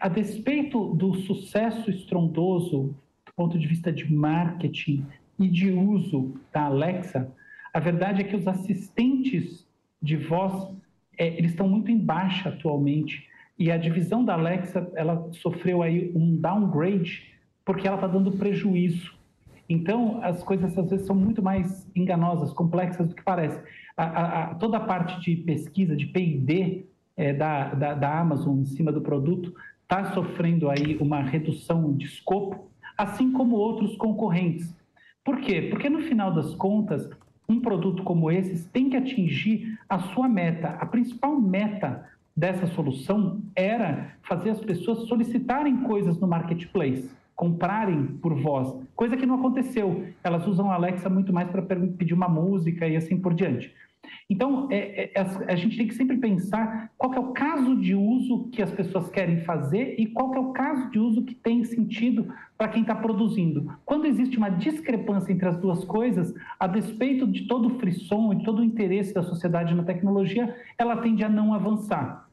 A 0.00 0.08
despeito 0.08 0.94
do 0.94 1.14
sucesso 1.14 1.90
estrondoso 1.90 2.94
do 3.26 3.32
ponto 3.34 3.58
de 3.58 3.66
vista 3.66 3.92
de 3.92 4.10
marketing 4.12 5.04
e 5.38 5.48
de 5.48 5.70
uso 5.72 6.34
da 6.52 6.62
Alexa, 6.62 7.30
a 7.74 7.80
verdade 7.80 8.22
é 8.22 8.24
que 8.24 8.36
os 8.36 8.46
assistentes 8.46 9.66
de 10.00 10.16
voz 10.16 10.72
é, 11.18 11.26
eles 11.26 11.50
estão 11.50 11.68
muito 11.68 11.90
em 11.90 11.98
baixa 11.98 12.48
atualmente 12.48 13.28
e 13.58 13.72
a 13.72 13.76
divisão 13.76 14.24
da 14.24 14.34
Alexa 14.34 14.88
ela 14.94 15.28
sofreu 15.32 15.82
aí 15.82 16.12
um 16.14 16.36
downgrade 16.36 17.34
porque 17.64 17.86
ela 17.88 17.96
está 17.96 18.06
dando 18.06 18.32
prejuízo. 18.32 19.17
Então 19.68 20.20
as 20.22 20.42
coisas 20.42 20.76
às 20.78 20.90
vezes 20.90 21.06
são 21.06 21.14
muito 21.14 21.42
mais 21.42 21.86
enganosas, 21.94 22.52
complexas 22.52 23.08
do 23.08 23.14
que 23.14 23.22
parece 23.22 23.60
a, 23.96 24.04
a, 24.04 24.42
a, 24.44 24.54
toda 24.54 24.76
a 24.76 24.80
parte 24.80 25.20
de 25.20 25.36
pesquisa, 25.42 25.96
de 25.96 26.06
P&D 26.06 26.86
é, 27.16 27.32
da, 27.32 27.74
da, 27.74 27.94
da 27.94 28.18
Amazon 28.18 28.60
em 28.60 28.64
cima 28.64 28.92
do 28.92 29.00
produto 29.00 29.52
está 29.82 30.12
sofrendo 30.12 30.70
aí 30.70 30.96
uma 31.00 31.22
redução 31.22 31.94
de 31.96 32.04
escopo, 32.04 32.70
assim 32.96 33.32
como 33.32 33.56
outros 33.56 33.96
concorrentes. 33.96 34.76
Por 35.24 35.40
quê? 35.40 35.62
Porque 35.62 35.88
no 35.88 36.02
final 36.02 36.32
das 36.32 36.54
contas, 36.54 37.10
um 37.48 37.60
produto 37.60 38.02
como 38.02 38.30
esse 38.30 38.68
tem 38.68 38.90
que 38.90 38.96
atingir 38.96 39.78
a 39.88 39.98
sua 39.98 40.28
meta. 40.28 40.68
A 40.80 40.86
principal 40.86 41.40
meta 41.40 42.06
dessa 42.36 42.66
solução 42.68 43.42
era 43.56 44.12
fazer 44.22 44.50
as 44.50 44.60
pessoas 44.60 45.08
solicitarem 45.08 45.78
coisas 45.78 46.18
no 46.20 46.28
marketplace, 46.28 47.10
comprarem 47.38 48.04
por 48.20 48.34
voz, 48.34 48.76
coisa 48.96 49.16
que 49.16 49.24
não 49.24 49.36
aconteceu. 49.36 50.08
Elas 50.24 50.44
usam 50.48 50.72
a 50.72 50.74
Alexa 50.74 51.08
muito 51.08 51.32
mais 51.32 51.48
para 51.48 51.62
pedir 51.62 52.12
uma 52.12 52.28
música 52.28 52.84
e 52.88 52.96
assim 52.96 53.16
por 53.16 53.32
diante. 53.32 53.72
Então, 54.28 54.66
é, 54.72 55.12
é, 55.14 55.20
a 55.46 55.54
gente 55.54 55.76
tem 55.76 55.86
que 55.86 55.94
sempre 55.94 56.16
pensar 56.16 56.90
qual 56.98 57.14
é 57.14 57.20
o 57.20 57.32
caso 57.32 57.76
de 57.76 57.94
uso 57.94 58.48
que 58.50 58.60
as 58.60 58.72
pessoas 58.72 59.08
querem 59.08 59.44
fazer 59.44 59.94
e 59.98 60.06
qual 60.06 60.34
é 60.34 60.38
o 60.40 60.52
caso 60.52 60.90
de 60.90 60.98
uso 60.98 61.22
que 61.22 61.34
tem 61.34 61.62
sentido 61.62 62.26
para 62.56 62.68
quem 62.68 62.82
está 62.82 62.96
produzindo. 62.96 63.72
Quando 63.84 64.06
existe 64.06 64.36
uma 64.36 64.48
discrepância 64.50 65.32
entre 65.32 65.48
as 65.48 65.56
duas 65.58 65.84
coisas, 65.84 66.34
a 66.58 66.66
despeito 66.66 67.24
de 67.24 67.46
todo 67.46 67.68
o 67.68 67.78
frisson 67.78 68.32
e 68.32 68.42
todo 68.42 68.58
o 68.58 68.64
interesse 68.64 69.14
da 69.14 69.22
sociedade 69.22 69.76
na 69.76 69.84
tecnologia, 69.84 70.56
ela 70.76 70.96
tende 70.96 71.22
a 71.22 71.28
não 71.28 71.54
avançar. 71.54 72.27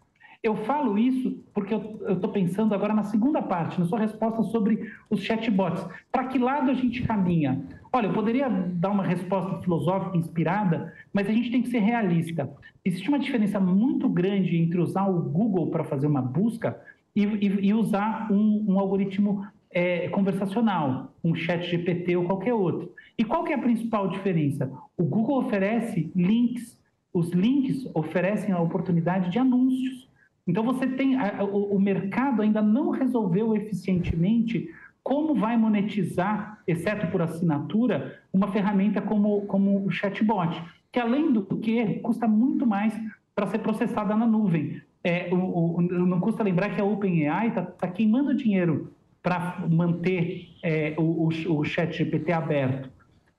Eu 0.45 0.57
falo 0.57 0.95
isso 0.95 1.43
porque 1.55 1.73
eu 1.73 1.97
estou 2.07 2.29
pensando 2.29 2.75
agora 2.75 2.93
na 2.93 3.01
segunda 3.01 3.41
parte, 3.41 3.79
na 3.79 3.87
sua 3.87 3.97
resposta 3.97 4.43
sobre 4.43 4.91
os 5.09 5.23
chatbots. 5.23 5.83
Para 6.11 6.27
que 6.27 6.37
lado 6.37 6.69
a 6.69 6.75
gente 6.75 7.01
caminha? 7.01 7.65
Olha, 7.91 8.05
eu 8.05 8.13
poderia 8.13 8.47
dar 8.47 8.91
uma 8.91 9.03
resposta 9.03 9.59
filosófica 9.63 10.15
inspirada, 10.15 10.93
mas 11.11 11.27
a 11.27 11.31
gente 11.31 11.49
tem 11.49 11.63
que 11.63 11.69
ser 11.69 11.79
realista. 11.79 12.47
Existe 12.85 13.09
uma 13.09 13.17
diferença 13.17 13.59
muito 13.59 14.07
grande 14.07 14.55
entre 14.55 14.79
usar 14.79 15.07
o 15.07 15.19
Google 15.19 15.71
para 15.71 15.83
fazer 15.83 16.05
uma 16.05 16.21
busca 16.21 16.79
e, 17.15 17.23
e, 17.23 17.69
e 17.69 17.73
usar 17.73 18.31
um, 18.31 18.65
um 18.67 18.79
algoritmo 18.79 19.47
é, 19.71 20.09
conversacional, 20.09 21.11
um 21.23 21.33
chat 21.33 21.67
GPT 21.67 22.17
ou 22.17 22.25
qualquer 22.25 22.53
outro. 22.53 22.93
E 23.17 23.23
qual 23.23 23.43
que 23.43 23.51
é 23.51 23.55
a 23.55 23.59
principal 23.59 24.09
diferença? 24.09 24.71
O 24.95 25.05
Google 25.05 25.39
oferece 25.39 26.11
links, 26.15 26.77
os 27.11 27.31
links 27.31 27.89
oferecem 27.95 28.53
a 28.53 28.61
oportunidade 28.61 29.31
de 29.31 29.39
anúncios. 29.39 30.05
Então 30.47 30.63
você 30.63 30.87
tem 30.87 31.17
o, 31.41 31.75
o 31.75 31.79
mercado 31.79 32.41
ainda 32.41 32.61
não 32.61 32.91
resolveu 32.91 33.55
eficientemente 33.55 34.69
como 35.03 35.35
vai 35.35 35.55
monetizar, 35.55 36.59
exceto 36.65 37.07
por 37.07 37.21
assinatura, 37.21 38.19
uma 38.33 38.51
ferramenta 38.51 38.99
como, 39.01 39.41
como 39.41 39.85
o 39.85 39.91
chatbot, 39.91 40.59
que 40.91 40.99
além 40.99 41.31
do 41.31 41.43
que 41.43 41.99
custa 41.99 42.27
muito 42.27 42.65
mais 42.65 42.91
para 43.35 43.45
ser 43.47 43.59
processada 43.59 44.15
na 44.15 44.25
nuvem. 44.25 44.81
É, 45.03 45.29
o, 45.31 45.77
o, 45.77 45.81
não 45.81 46.19
custa 46.19 46.41
lembrar 46.41 46.73
que 46.73 46.81
a 46.81 46.85
OpenAI 46.85 47.49
está 47.49 47.61
tá 47.61 47.87
queimando 47.87 48.33
dinheiro 48.33 48.91
para 49.21 49.63
manter 49.69 50.49
é, 50.63 50.95
o, 50.97 51.29
o, 51.29 51.59
o 51.59 51.63
chat 51.63 51.95
GPT 51.95 52.31
aberto. 52.31 52.89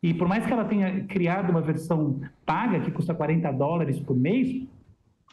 E 0.01 0.15
por 0.15 0.29
mais 0.29 0.47
que 0.47 0.53
ela 0.53 0.65
tenha 0.65 1.05
criado 1.05 1.51
uma 1.51 1.61
versão 1.61 2.21
paga, 2.45 2.79
que 2.79 2.93
custa 2.93 3.13
40 3.13 3.51
dólares 3.51 3.99
por 3.99 4.17
mês, 4.17 4.63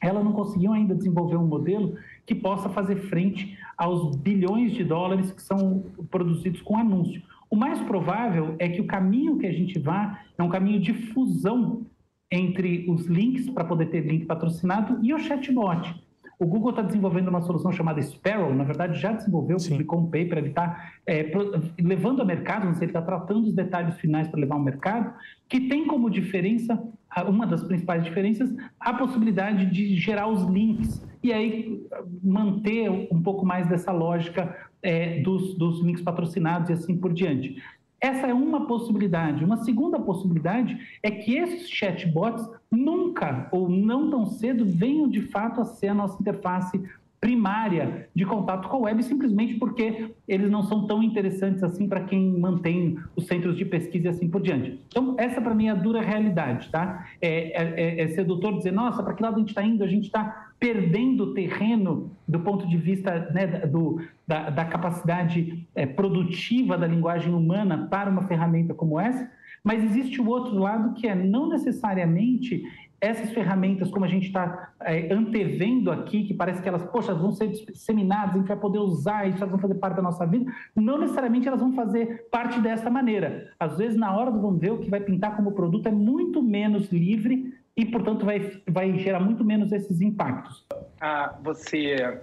ela 0.02 0.24
não 0.24 0.34
conseguiu 0.34 0.74
ainda 0.74 0.96
desenvolver 0.96 1.38
um 1.38 1.48
modelo 1.48 1.96
que 2.26 2.36
possa 2.36 2.70
fazer 2.70 2.98
frente 2.98 3.58
aos 3.78 4.16
bilhões 4.16 4.74
de 4.74 4.84
dólares 4.84 5.32
que 5.32 5.42
são 5.42 5.86
produzidos 6.10 6.62
com 6.62 6.78
anúncio. 6.78 7.22
O 7.50 7.56
mais 7.56 7.80
provável 7.82 8.56
é 8.60 8.68
que 8.68 8.82
o 8.82 8.88
caminho 8.88 9.38
que 9.38 9.46
a 9.46 9.52
gente 9.52 9.78
vá 9.80 10.20
é 10.38 10.44
um 10.44 10.50
caminho 10.50 10.80
de 10.80 10.94
fusão 10.94 11.86
entre 12.32 12.86
os 12.90 13.06
links, 13.06 13.48
para 13.50 13.64
poder 13.64 13.88
ter 13.88 14.02
link 14.02 14.26
patrocinado, 14.26 14.98
e 15.04 15.14
o 15.14 15.20
chatbot. 15.20 16.04
O 16.40 16.48
Google 16.48 16.72
está 16.72 16.82
desenvolvendo 16.82 17.28
uma 17.28 17.42
solução 17.42 17.72
chamada 17.72 18.02
Sparrow, 18.02 18.54
na 18.54 18.64
verdade 18.64 19.00
já 19.00 19.12
desenvolveu, 19.12 19.60
Sim. 19.60 19.72
publicou 19.72 20.00
um 20.00 20.06
paper, 20.06 20.40
ele 20.40 20.50
está 20.50 20.92
é, 21.06 21.32
levando 21.80 22.22
ao 22.22 22.26
mercado, 22.26 22.66
não 22.66 22.74
sei, 22.74 22.86
ele 22.86 22.90
está 22.90 23.02
tratando 23.02 23.48
os 23.48 23.54
detalhes 23.54 23.96
finais 23.98 24.28
para 24.28 24.40
levar 24.40 24.56
ao 24.56 24.62
mercado, 24.62 25.14
que 25.48 25.70
tem 25.70 25.86
como 25.86 26.10
diferença, 26.10 26.84
uma 27.22 27.46
das 27.46 27.64
principais 27.64 28.04
diferenças, 28.04 28.54
a 28.80 28.94
possibilidade 28.94 29.68
de 29.68 29.96
gerar 29.96 30.28
os 30.28 30.44
links 30.50 31.06
e 31.22 31.32
aí 31.32 31.86
manter 32.24 32.90
um 32.90 33.22
pouco 33.22 33.46
mais 33.46 33.68
dessa 33.68 33.92
lógica 33.92 34.56
é, 34.82 35.22
dos, 35.22 35.56
dos 35.56 35.82
links 35.82 36.02
patrocinados 36.02 36.70
e 36.70 36.74
assim 36.74 36.98
por 36.98 37.14
diante. 37.14 37.62
Essa 38.04 38.28
é 38.28 38.34
uma 38.34 38.68
possibilidade. 38.68 39.46
Uma 39.46 39.64
segunda 39.64 39.98
possibilidade 39.98 40.78
é 41.02 41.10
que 41.10 41.38
esses 41.38 41.70
chatbots 41.70 42.46
nunca 42.70 43.48
ou 43.50 43.70
não 43.70 44.10
tão 44.10 44.26
cedo 44.26 44.66
venham 44.66 45.08
de 45.08 45.22
fato 45.22 45.62
a 45.62 45.66
ser 45.66 45.88
a 45.88 45.94
nossa 45.94 46.20
interface 46.20 46.84
primária 47.24 48.10
de 48.14 48.26
contato 48.26 48.68
com 48.68 48.76
a 48.76 48.80
web, 48.82 49.02
simplesmente 49.02 49.54
porque 49.54 50.14
eles 50.28 50.52
não 50.52 50.62
são 50.64 50.86
tão 50.86 51.02
interessantes 51.02 51.64
assim 51.64 51.88
para 51.88 52.02
quem 52.02 52.38
mantém 52.38 52.98
os 53.16 53.28
centros 53.28 53.56
de 53.56 53.64
pesquisa 53.64 54.08
e 54.08 54.10
assim 54.10 54.28
por 54.28 54.42
diante. 54.42 54.78
Então, 54.90 55.16
essa 55.18 55.40
para 55.40 55.56
mim 55.56 55.68
é 55.68 55.70
a 55.70 55.74
dura 55.74 56.02
realidade, 56.02 56.68
tá? 56.70 57.08
É, 57.22 58.02
é, 58.02 58.02
é 58.02 58.08
sedutor 58.10 58.58
dizer, 58.58 58.74
nossa, 58.74 59.02
para 59.02 59.14
que 59.14 59.24
lado 59.24 59.38
a 59.38 59.40
gente 59.40 59.48
está 59.48 59.64
indo? 59.64 59.86
A 59.86 59.88
gente 59.88 60.04
está 60.04 60.52
perdendo 60.60 61.34
terreno 61.34 62.12
do 62.28 62.42
ponto 62.42 62.68
de 62.68 62.76
vista 62.76 63.32
né, 63.34 63.48
do, 63.48 64.02
da, 64.28 64.50
da, 64.50 64.66
capacidade 64.66 65.66
é, 65.74 65.86
produtiva 65.86 66.78
da 66.78 66.88
linguagem 66.88 67.34
humana 67.34 67.88
para 67.90 68.10
uma 68.10 68.28
ferramenta 68.28 68.74
como 68.74 69.00
essa, 69.00 69.32
mas 69.64 69.82
existe 69.82 70.20
o 70.20 70.28
outro 70.28 70.58
lado 70.58 70.94
que 70.94 71.08
é 71.08 71.16
não 71.16 71.48
necessariamente 71.48 72.64
essas 73.04 73.32
ferramentas, 73.32 73.92
como 73.92 74.06
a 74.06 74.08
gente 74.08 74.28
está 74.28 74.72
é, 74.80 75.14
antevendo 75.14 75.92
aqui, 75.92 76.24
que 76.24 76.34
parece 76.34 76.62
que 76.62 76.70
elas, 76.70 76.86
poxa, 76.86 77.14
vão 77.14 77.34
ser 77.34 77.50
disseminadas, 77.50 78.36
a 78.36 78.38
gente 78.38 78.48
vai 78.48 78.56
poder 78.56 78.80
usar, 78.80 79.28
isso 79.28 79.46
vão 79.46 79.60
fazer 79.60 79.76
parte 79.76 79.98
da 79.98 80.02
nossa 80.02 80.26
vida, 80.26 80.50
não 80.74 80.98
necessariamente 80.98 81.46
elas 81.46 81.60
vão 81.60 81.74
fazer 81.74 82.30
parte 82.32 82.62
dessa 82.62 82.90
maneira. 82.90 83.52
Às 83.60 83.78
vezes, 83.78 83.98
na 83.98 84.16
hora 84.16 84.32
do 84.32 84.40
vamos 84.40 84.62
ver, 84.62 84.72
o 84.72 84.78
que 84.78 84.90
vai 84.90 85.02
pintar 85.02 85.36
como 85.36 85.52
produto 85.52 85.88
é 85.88 85.92
muito 85.92 86.42
menos 86.42 86.90
livre 86.94 87.54
e, 87.76 87.86
portanto, 87.86 88.26
vai, 88.26 88.62
vai 88.70 88.98
gerar 88.98 89.20
muito 89.20 89.44
menos 89.44 89.74
esses 89.74 90.00
impactos. 90.00 90.66
Ah, 91.02 91.36
você 91.44 92.22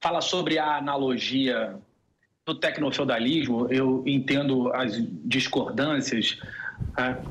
fala 0.00 0.22
sobre 0.22 0.58
a 0.58 0.78
analogia 0.78 1.76
do 2.46 2.54
tecnofeudalismo, 2.54 3.66
eu 3.70 4.02
entendo 4.06 4.72
as 4.72 4.96
discordâncias 5.26 6.40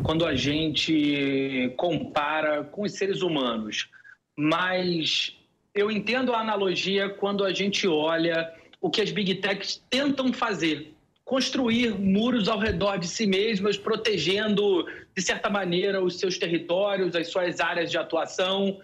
quando 0.04 0.26
a 0.26 0.36
gente 0.36 1.74
compara 1.78 2.64
com 2.64 2.84
os 2.84 2.94
seres 2.94 3.22
humanos, 3.22 3.90
mas 4.38 5.36
eu 5.74 5.92
entendo 5.92 6.34
a 6.34 6.40
analogia 6.40 7.10
quando 7.10 7.44
a 7.44 7.54
gente 7.54 7.88
olha 7.88 8.54
o 8.80 8.90
que 8.90 9.02
as 9.02 9.12
big 9.12 9.36
techs 9.36 9.84
tentam 9.90 10.32
fazer. 10.32 10.94
Construir 11.24 11.96
muros 11.96 12.48
ao 12.48 12.60
redor 12.60 12.98
de 12.98 13.08
si 13.08 13.26
mesmas, 13.26 13.78
protegendo, 13.78 14.86
de 15.16 15.22
certa 15.24 15.50
maneira, 15.50 16.04
os 16.04 16.20
seus 16.20 16.38
territórios, 16.38 17.16
as 17.16 17.30
suas 17.30 17.60
áreas 17.60 17.90
de 17.90 17.98
atuação, 17.98 18.80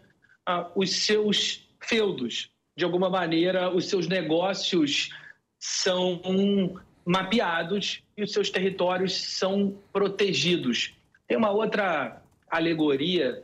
uh, 0.50 0.66
os 0.76 0.90
seus 0.90 1.68
feudos. 1.80 2.50
De 2.76 2.84
alguma 2.84 3.10
maneira, 3.10 3.70
os 3.70 3.88
seus 3.88 4.08
negócios 4.08 5.12
são 5.60 6.20
mapeados 7.06 8.04
e 8.16 8.24
os 8.24 8.32
seus 8.32 8.50
territórios 8.50 9.14
são 9.14 9.78
protegidos. 9.92 10.94
Tem 11.28 11.38
uma 11.38 11.52
outra 11.52 12.22
alegoria 12.50 13.44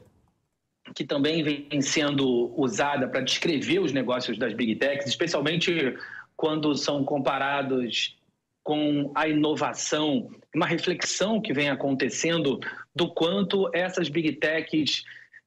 que 0.94 1.04
também 1.04 1.44
vem 1.44 1.82
sendo 1.82 2.54
usada 2.60 3.08
para 3.08 3.22
descrever 3.22 3.80
os 3.80 3.92
negócios 3.92 4.38
das 4.38 4.54
big 4.54 4.76
techs, 4.76 5.08
especialmente 5.08 5.98
quando 6.36 6.74
são 6.76 7.04
comparados 7.04 8.18
com 8.64 9.12
a 9.16 9.28
inovação, 9.28 10.30
uma 10.54 10.66
reflexão 10.66 11.42
que 11.42 11.54
vem 11.54 11.70
acontecendo 11.70 12.60
do 12.94 13.14
quanto 13.14 13.70
essas 13.74 14.10
big 14.10 14.34
techs 14.34 15.04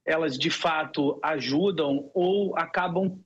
elas 0.07 0.38
de 0.38 0.51
fato 0.51 1.18
ajudam 1.23 2.11
ou 2.14 2.57
acabam 2.57 3.18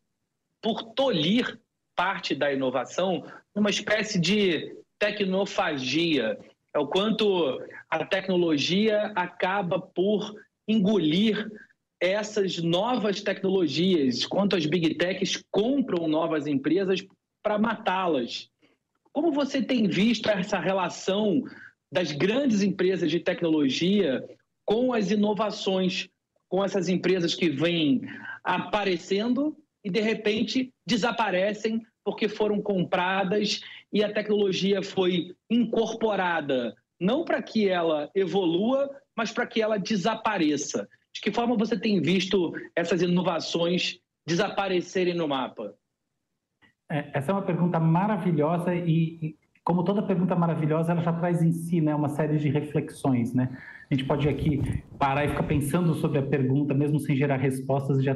por 0.60 0.82
tolir 0.94 1.58
parte 1.94 2.34
da 2.34 2.52
inovação 2.52 3.24
numa 3.54 3.70
espécie 3.70 4.18
de 4.18 4.76
tecnofagia. 4.98 6.38
É 6.74 6.78
o 6.78 6.86
quanto 6.86 7.60
a 7.88 8.04
tecnologia 8.04 9.12
acaba 9.14 9.78
por 9.78 10.34
engolir 10.66 11.50
essas 12.00 12.58
novas 12.58 13.22
tecnologias, 13.22 14.26
quanto 14.26 14.56
as 14.56 14.66
big 14.66 14.94
techs 14.96 15.42
compram 15.50 16.08
novas 16.08 16.46
empresas 16.46 17.04
para 17.42 17.58
matá-las. 17.58 18.48
Como 19.12 19.30
você 19.30 19.62
tem 19.62 19.86
visto 19.86 20.28
essa 20.28 20.58
relação 20.58 21.44
das 21.90 22.10
grandes 22.10 22.62
empresas 22.62 23.10
de 23.10 23.20
tecnologia 23.20 24.24
com 24.64 24.92
as 24.92 25.10
inovações, 25.10 26.08
com 26.48 26.64
essas 26.64 26.88
empresas 26.88 27.34
que 27.34 27.48
vêm 27.48 28.02
aparecendo 28.42 29.56
e 29.84 29.90
de 29.90 30.00
repente 30.00 30.72
desaparecem 30.86 31.82
porque 32.04 32.28
foram 32.28 32.60
compradas 32.60 33.60
e 33.92 34.02
a 34.02 34.12
tecnologia 34.12 34.82
foi 34.82 35.34
incorporada, 35.50 36.74
não 37.00 37.24
para 37.24 37.42
que 37.42 37.68
ela 37.68 38.10
evolua, 38.14 38.90
mas 39.16 39.30
para 39.30 39.46
que 39.46 39.62
ela 39.62 39.78
desapareça. 39.78 40.88
De 41.14 41.20
que 41.20 41.30
forma 41.30 41.56
você 41.56 41.78
tem 41.78 42.00
visto 42.00 42.52
essas 42.74 43.02
inovações 43.02 44.00
desaparecerem 44.26 45.14
no 45.14 45.28
mapa? 45.28 45.74
É, 46.90 47.10
essa 47.14 47.30
é 47.30 47.34
uma 47.34 47.42
pergunta 47.42 47.78
maravilhosa 47.78 48.74
e, 48.74 49.36
como 49.64 49.82
toda 49.82 50.02
pergunta 50.02 50.36
maravilhosa, 50.36 50.92
ela 50.92 51.00
já 51.00 51.12
traz 51.12 51.42
em 51.42 51.50
si 51.50 51.80
né, 51.80 51.94
uma 51.94 52.10
série 52.10 52.36
de 52.36 52.50
reflexões. 52.50 53.32
Né? 53.32 53.48
A 53.90 53.94
gente 53.94 54.06
pode 54.06 54.28
aqui 54.28 54.60
parar 54.98 55.24
e 55.24 55.28
ficar 55.28 55.44
pensando 55.44 55.94
sobre 55.94 56.18
a 56.18 56.22
pergunta, 56.22 56.74
mesmo 56.74 57.00
sem 57.00 57.16
gerar 57.16 57.36
respostas, 57.36 57.98
e 57.98 58.04
já 58.04 58.14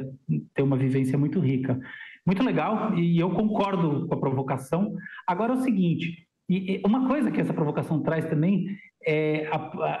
ter 0.53 0.61
uma 0.61 0.77
vivência 0.77 1.17
muito 1.17 1.39
rica. 1.39 1.79
Muito 2.25 2.43
legal, 2.43 2.95
e 2.95 3.19
eu 3.19 3.31
concordo 3.31 4.07
com 4.07 4.13
a 4.13 4.19
provocação. 4.19 4.93
Agora 5.25 5.53
é 5.53 5.55
o 5.55 5.61
seguinte, 5.61 6.27
e 6.47 6.81
uma 6.85 7.07
coisa 7.07 7.31
que 7.31 7.41
essa 7.41 7.53
provocação 7.53 8.01
traz 8.01 8.25
também 8.25 8.77
é, 9.07 9.49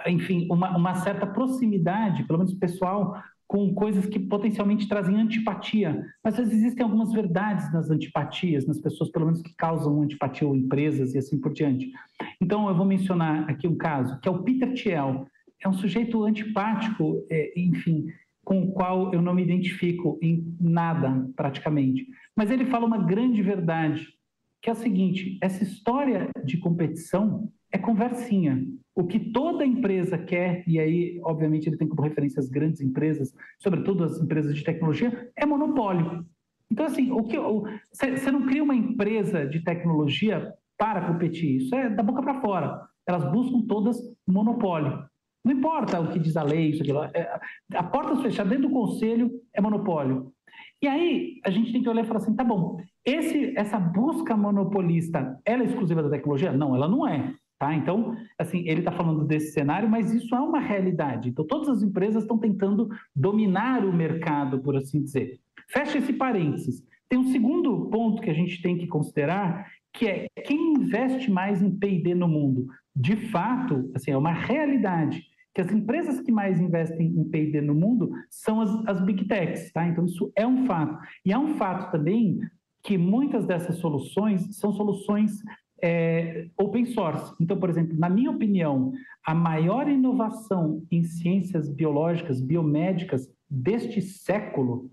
enfim, 0.07 0.47
uma, 0.51 0.75
uma 0.75 0.95
certa 0.95 1.25
proximidade, 1.25 2.23
pelo 2.25 2.39
menos 2.39 2.53
pessoal, 2.53 3.15
com 3.49 3.73
coisas 3.73 4.05
que 4.05 4.19
potencialmente 4.19 4.87
trazem 4.87 5.19
antipatia. 5.19 6.05
Mas 6.23 6.37
existem 6.37 6.83
algumas 6.83 7.11
verdades 7.11 7.73
nas 7.73 7.89
antipatias, 7.89 8.67
nas 8.67 8.79
pessoas, 8.79 9.09
pelo 9.09 9.25
menos, 9.25 9.41
que 9.41 9.55
causam 9.55 10.03
antipatia 10.03 10.47
ou 10.47 10.55
empresas 10.55 11.15
e 11.15 11.17
assim 11.17 11.41
por 11.41 11.51
diante. 11.51 11.91
Então, 12.39 12.69
eu 12.69 12.75
vou 12.75 12.85
mencionar 12.85 13.49
aqui 13.49 13.67
um 13.67 13.75
caso, 13.75 14.19
que 14.19 14.29
é 14.29 14.31
o 14.31 14.43
Peter 14.43 14.71
Thiel. 14.75 15.25
É 15.63 15.67
um 15.67 15.73
sujeito 15.73 16.23
antipático, 16.23 17.25
é, 17.27 17.51
enfim, 17.59 18.05
com 18.45 18.61
o 18.61 18.71
qual 18.71 19.11
eu 19.11 19.21
não 19.21 19.33
me 19.33 19.41
identifico 19.41 20.19
em 20.21 20.55
nada, 20.61 21.27
praticamente. 21.35 22.07
Mas 22.35 22.51
ele 22.51 22.67
fala 22.67 22.85
uma 22.85 23.03
grande 23.03 23.41
verdade, 23.41 24.07
que 24.61 24.69
é 24.69 24.73
o 24.73 24.75
seguinte: 24.75 25.39
essa 25.41 25.63
história 25.63 26.29
de 26.45 26.59
competição 26.59 27.51
é 27.71 27.77
conversinha. 27.77 28.65
O 28.95 29.05
que 29.05 29.19
toda 29.19 29.65
empresa 29.65 30.17
quer, 30.17 30.63
e 30.67 30.79
aí, 30.79 31.19
obviamente, 31.23 31.67
ele 31.67 31.77
tem 31.77 31.87
como 31.87 32.01
referência 32.01 32.39
as 32.39 32.49
grandes 32.49 32.81
empresas, 32.81 33.33
sobretudo 33.59 34.03
as 34.03 34.19
empresas 34.19 34.55
de 34.55 34.63
tecnologia, 34.63 35.29
é 35.35 35.45
monopólio. 35.45 36.25
Então, 36.71 36.85
assim, 36.85 37.11
o 37.11 37.23
que 37.23 37.37
você 37.91 38.31
não 38.31 38.45
cria 38.45 38.63
uma 38.63 38.75
empresa 38.75 39.45
de 39.45 39.63
tecnologia 39.63 40.53
para 40.77 41.01
competir, 41.07 41.57
isso 41.57 41.75
é 41.75 41.89
da 41.89 42.03
boca 42.03 42.21
para 42.21 42.41
fora. 42.41 42.81
Elas 43.07 43.29
buscam 43.31 43.65
todas 43.67 43.97
monopólio. 44.27 45.03
Não 45.43 45.53
importa 45.53 45.99
o 45.99 46.11
que 46.11 46.19
diz 46.19 46.35
a 46.37 46.43
lei, 46.43 46.69
isso, 46.69 46.83
aquilo. 46.83 47.03
É, 47.03 47.39
a 47.73 47.83
porta 47.83 48.15
fechada 48.17 48.49
dentro 48.49 48.67
do 48.67 48.73
conselho 48.73 49.31
é 49.53 49.61
monopólio. 49.61 50.31
E 50.81 50.87
aí 50.87 51.39
a 51.43 51.49
gente 51.49 51.71
tem 51.71 51.81
que 51.81 51.89
olhar 51.89 52.03
e 52.03 52.07
falar 52.07 52.19
assim, 52.19 52.35
tá 52.35 52.43
bom, 52.43 52.77
esse, 53.05 53.57
essa 53.57 53.79
busca 53.79 54.37
monopolista, 54.37 55.39
ela 55.45 55.63
é 55.63 55.65
exclusiva 55.65 56.03
da 56.03 56.09
tecnologia? 56.09 56.51
Não, 56.51 56.75
ela 56.75 56.87
não 56.87 57.07
é. 57.07 57.33
Tá? 57.59 57.75
Então, 57.75 58.15
assim, 58.37 58.59
ele 58.59 58.79
está 58.79 58.91
falando 58.91 59.25
desse 59.25 59.51
cenário, 59.51 59.89
mas 59.89 60.13
isso 60.13 60.33
é 60.33 60.39
uma 60.39 60.61
realidade. 60.61 61.27
Então, 61.27 61.45
todas 61.45 61.67
as 61.67 61.83
empresas 61.83 62.23
estão 62.23 62.37
tentando 62.37 62.87
dominar 63.13 63.83
o 63.83 63.91
mercado, 63.91 64.61
por 64.61 64.77
assim 64.77 65.03
dizer. 65.03 65.41
Fecha 65.67 65.97
esse 65.97 66.13
parênteses. 66.13 66.81
Tem 67.09 67.19
um 67.19 67.25
segundo 67.25 67.89
ponto 67.89 68.21
que 68.21 68.29
a 68.29 68.33
gente 68.33 68.61
tem 68.61 68.77
que 68.77 68.87
considerar, 68.87 69.67
que 69.93 70.07
é 70.07 70.27
quem 70.45 70.75
investe 70.75 71.29
mais 71.29 71.61
em 71.61 71.69
P&D 71.69 72.15
no 72.15 72.29
mundo. 72.29 72.65
De 72.95 73.17
fato, 73.29 73.91
assim, 73.93 74.11
é 74.11 74.17
uma 74.17 74.31
realidade 74.31 75.21
que 75.53 75.59
as 75.59 75.69
empresas 75.69 76.21
que 76.21 76.31
mais 76.31 76.61
investem 76.61 77.07
em 77.07 77.23
P&D 77.25 77.59
no 77.59 77.75
mundo 77.75 78.09
são 78.29 78.61
as, 78.61 78.69
as 78.87 79.01
Big 79.01 79.27
Techs, 79.27 79.69
tá? 79.73 79.85
Então, 79.85 80.05
isso 80.05 80.31
é 80.33 80.47
um 80.47 80.65
fato. 80.65 80.97
E 81.25 81.33
é 81.33 81.37
um 81.37 81.57
fato 81.57 81.91
também 81.91 82.39
que 82.81 82.97
muitas 82.97 83.45
dessas 83.45 83.75
soluções 83.79 84.57
são 84.57 84.71
soluções 84.71 85.33
é, 85.81 86.47
open 86.57 86.85
source. 86.85 87.33
Então, 87.39 87.57
por 87.57 87.69
exemplo, 87.69 87.97
na 87.97 88.09
minha 88.09 88.31
opinião, 88.31 88.91
a 89.25 89.33
maior 89.33 89.87
inovação 89.87 90.83
em 90.91 91.03
ciências 91.03 91.69
biológicas, 91.69 92.41
biomédicas 92.41 93.29
deste 93.49 94.01
século 94.01 94.89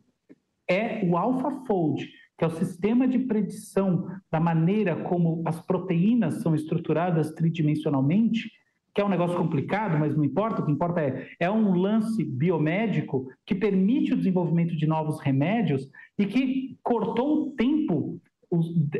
é 0.68 1.05
o 1.05 1.16
AlphaFold, 1.16 2.07
que 2.38 2.44
é 2.44 2.46
o 2.46 2.51
sistema 2.51 3.07
de 3.07 3.18
predição 3.20 4.09
da 4.31 4.40
maneira 4.40 4.96
como 5.05 5.42
as 5.46 5.61
proteínas 5.64 6.42
são 6.42 6.55
estruturadas 6.55 7.33
tridimensionalmente, 7.33 8.51
que 8.94 9.01
é 9.01 9.05
um 9.05 9.11
negócio 9.11 9.37
complicado, 9.37 9.99
mas 9.99 10.16
não 10.16 10.25
importa, 10.25 10.62
o 10.62 10.64
que 10.64 10.72
importa 10.72 11.01
é, 11.01 11.29
é 11.38 11.51
um 11.51 11.75
lance 11.75 12.25
biomédico 12.25 13.29
que 13.44 13.55
permite 13.55 14.14
o 14.14 14.16
desenvolvimento 14.16 14.75
de 14.75 14.87
novos 14.87 15.20
remédios 15.20 15.87
e 16.18 16.25
que 16.25 16.79
cortou 16.83 17.42
o 17.42 17.51
tempo 17.51 18.18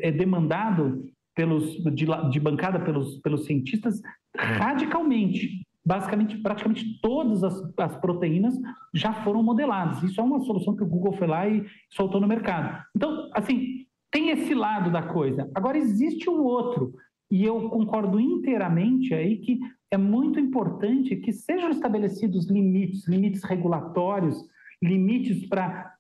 é, 0.03 0.11
demandado 0.13 1.05
pelos, 1.37 1.77
de, 1.95 2.07
de 2.31 2.41
bancada 2.41 2.81
pelos, 2.81 3.19
pelos 3.19 3.45
cientistas 3.45 4.01
radicalmente. 4.37 5.65
Basicamente, 5.85 6.39
praticamente 6.39 7.01
todas 7.01 7.45
as, 7.45 7.63
as 7.79 7.97
proteínas 7.99 8.59
já 8.93 9.13
foram 9.13 9.43
modeladas. 9.43 10.03
Isso 10.03 10.21
é 10.21 10.25
uma 10.25 10.41
solução 10.41 10.75
que 10.75 10.83
o 10.83 10.89
Google 10.89 11.13
foi 11.13 11.29
lá 11.29 11.47
e 11.47 11.65
soltou 11.91 12.21
no 12.21 12.27
mercado. 12.27 12.83
Então, 12.97 13.31
assim, 13.33 13.87
tem 14.11 14.31
esse 14.31 14.53
lado 14.53 14.91
da 14.91 15.03
coisa. 15.03 15.49
Agora, 15.55 15.79
existe 15.79 16.29
um 16.29 16.43
outro, 16.43 16.95
e 17.31 17.45
eu 17.45 17.69
concordo 17.69 18.19
inteiramente 18.19 19.15
aí 19.15 19.37
que 19.37 19.61
é 19.91 19.97
muito 19.97 20.41
importante 20.41 21.15
que 21.17 21.33
sejam 21.33 21.71
estabelecidos 21.71 22.51
limites, 22.51 23.07
limites 23.07 23.45
regulatórios, 23.45 24.43
limites 24.83 25.47
para 25.49 25.99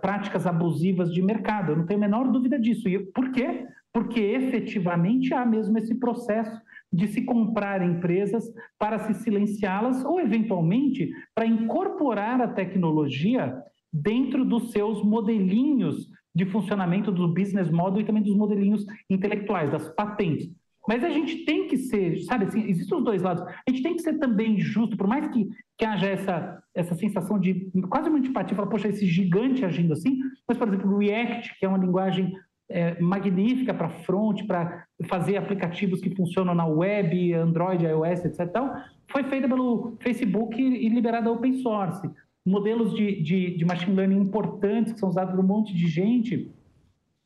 práticas 0.00 0.46
abusivas 0.46 1.12
de 1.12 1.22
mercado. 1.22 1.72
Eu 1.72 1.76
não 1.76 1.86
tenho 1.86 1.98
a 1.98 2.06
menor 2.06 2.30
dúvida 2.30 2.58
disso. 2.58 2.88
E 2.88 2.98
por 2.98 3.30
quê? 3.32 3.66
porque 3.96 4.20
efetivamente 4.20 5.32
há 5.32 5.46
mesmo 5.46 5.78
esse 5.78 5.94
processo 5.94 6.60
de 6.92 7.08
se 7.08 7.24
comprar 7.24 7.80
empresas 7.82 8.44
para 8.78 8.98
se 8.98 9.14
silenciá-las 9.22 10.04
ou, 10.04 10.20
eventualmente, 10.20 11.10
para 11.34 11.46
incorporar 11.46 12.42
a 12.42 12.48
tecnologia 12.48 13.56
dentro 13.90 14.44
dos 14.44 14.70
seus 14.70 15.02
modelinhos 15.02 16.10
de 16.34 16.44
funcionamento 16.44 17.10
do 17.10 17.26
business 17.26 17.70
model 17.70 18.02
e 18.02 18.04
também 18.04 18.22
dos 18.22 18.36
modelinhos 18.36 18.84
intelectuais, 19.08 19.70
das 19.70 19.88
patentes. 19.88 20.50
Mas 20.88 21.02
a 21.02 21.10
gente 21.10 21.44
tem 21.44 21.66
que 21.66 21.76
ser, 21.76 22.20
sabe 22.20 22.44
assim, 22.44 22.68
existem 22.68 22.96
os 22.96 23.04
dois 23.04 23.22
lados. 23.22 23.42
A 23.42 23.70
gente 23.70 23.82
tem 23.82 23.96
que 23.96 24.02
ser 24.02 24.18
também 24.18 24.58
justo, 24.60 24.96
por 24.96 25.06
mais 25.06 25.26
que, 25.28 25.48
que 25.76 25.84
haja 25.84 26.06
essa, 26.06 26.62
essa 26.74 26.94
sensação 26.94 27.38
de 27.38 27.70
quase 27.88 28.08
uma 28.08 28.18
antipatia, 28.18 28.56
falar, 28.56 28.68
poxa, 28.68 28.88
esse 28.88 29.06
gigante 29.06 29.64
agindo 29.64 29.92
assim, 29.92 30.18
mas, 30.48 30.56
por 30.56 30.68
exemplo, 30.68 30.94
o 30.94 30.98
React, 30.98 31.58
que 31.58 31.66
é 31.66 31.68
uma 31.68 31.78
linguagem 31.78 32.32
é, 32.68 33.00
magnífica 33.00 33.74
para 33.74 33.88
front, 33.88 34.44
para 34.46 34.84
fazer 35.06 35.36
aplicativos 35.36 36.00
que 36.00 36.14
funcionam 36.14 36.54
na 36.54 36.66
web, 36.66 37.34
Android, 37.34 37.84
iOS, 37.84 38.24
etc. 38.24 38.40
Então, 38.40 38.72
foi 39.10 39.24
feita 39.24 39.48
pelo 39.48 39.96
Facebook 40.00 40.60
e 40.60 40.88
liberada 40.88 41.30
open 41.30 41.54
source. 41.62 42.08
Modelos 42.44 42.94
de, 42.94 43.22
de, 43.22 43.56
de 43.56 43.64
machine 43.64 43.96
learning 43.96 44.20
importantes 44.20 44.92
que 44.92 45.00
são 45.00 45.08
usados 45.08 45.34
por 45.34 45.44
um 45.44 45.46
monte 45.46 45.74
de 45.74 45.88
gente 45.88 46.50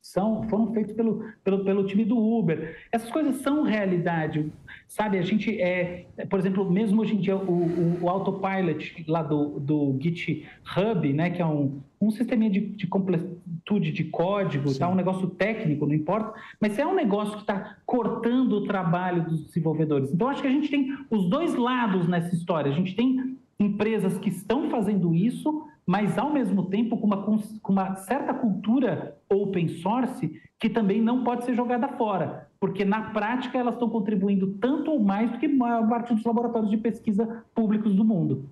são, 0.02 0.48
foram 0.48 0.72
feitos 0.72 0.94
pelo, 0.94 1.24
pelo, 1.44 1.64
pelo 1.64 1.86
time 1.86 2.04
do 2.04 2.18
Uber. 2.18 2.76
Essas 2.90 3.10
coisas 3.10 3.36
são 3.36 3.62
realidade, 3.62 4.50
sabe? 4.88 5.18
A 5.18 5.22
gente, 5.22 5.60
é, 5.60 6.06
por 6.28 6.38
exemplo, 6.38 6.70
mesmo 6.70 7.02
hoje 7.02 7.14
em 7.14 7.20
dia, 7.20 7.36
o, 7.36 7.52
o, 7.52 7.98
o 8.02 8.08
autopilot 8.08 9.04
lá 9.06 9.22
do, 9.22 9.60
do 9.60 9.96
GitHub, 10.00 11.12
né, 11.12 11.30
que 11.30 11.42
é 11.42 11.46
um, 11.46 11.80
um 12.00 12.10
sistema 12.10 12.48
de, 12.48 12.60
de 12.60 12.86
completude 12.86 13.92
de 13.92 14.04
código, 14.04 14.76
tá? 14.76 14.88
um 14.88 14.94
negócio 14.94 15.28
técnico, 15.28 15.86
não 15.86 15.94
importa, 15.94 16.32
mas 16.58 16.78
é 16.78 16.86
um 16.86 16.94
negócio 16.94 17.34
que 17.34 17.42
está 17.42 17.76
cortando 17.84 18.54
o 18.54 18.64
trabalho 18.64 19.24
dos 19.24 19.44
desenvolvedores. 19.44 20.10
Então, 20.12 20.28
acho 20.28 20.40
que 20.40 20.48
a 20.48 20.52
gente 20.52 20.70
tem 20.70 20.96
os 21.10 21.28
dois 21.28 21.54
lados 21.54 22.08
nessa 22.08 22.34
história. 22.34 22.72
A 22.72 22.74
gente 22.74 22.96
tem 22.96 23.36
empresas 23.58 24.16
que 24.18 24.30
estão 24.30 24.70
fazendo 24.70 25.14
isso, 25.14 25.66
mas 25.86 26.16
ao 26.18 26.32
mesmo 26.32 26.66
tempo 26.66 26.96
com 26.98 27.06
uma, 27.06 27.22
com 27.22 27.72
uma 27.72 27.96
certa 27.96 28.32
cultura 28.34 29.16
open 29.28 29.68
source 29.68 30.40
que 30.58 30.68
também 30.68 31.00
não 31.00 31.24
pode 31.24 31.44
ser 31.44 31.54
jogada 31.54 31.88
fora, 31.88 32.48
porque 32.60 32.84
na 32.84 33.10
prática 33.10 33.58
elas 33.58 33.74
estão 33.74 33.88
contribuindo 33.88 34.58
tanto 34.60 34.90
ou 34.90 35.00
mais 35.00 35.30
do 35.30 35.38
que 35.38 35.46
a 35.46 35.48
maior 35.48 35.88
parte 35.88 36.14
dos 36.14 36.24
laboratórios 36.24 36.70
de 36.70 36.76
pesquisa 36.76 37.44
públicos 37.54 37.94
do 37.94 38.04
mundo. 38.04 38.48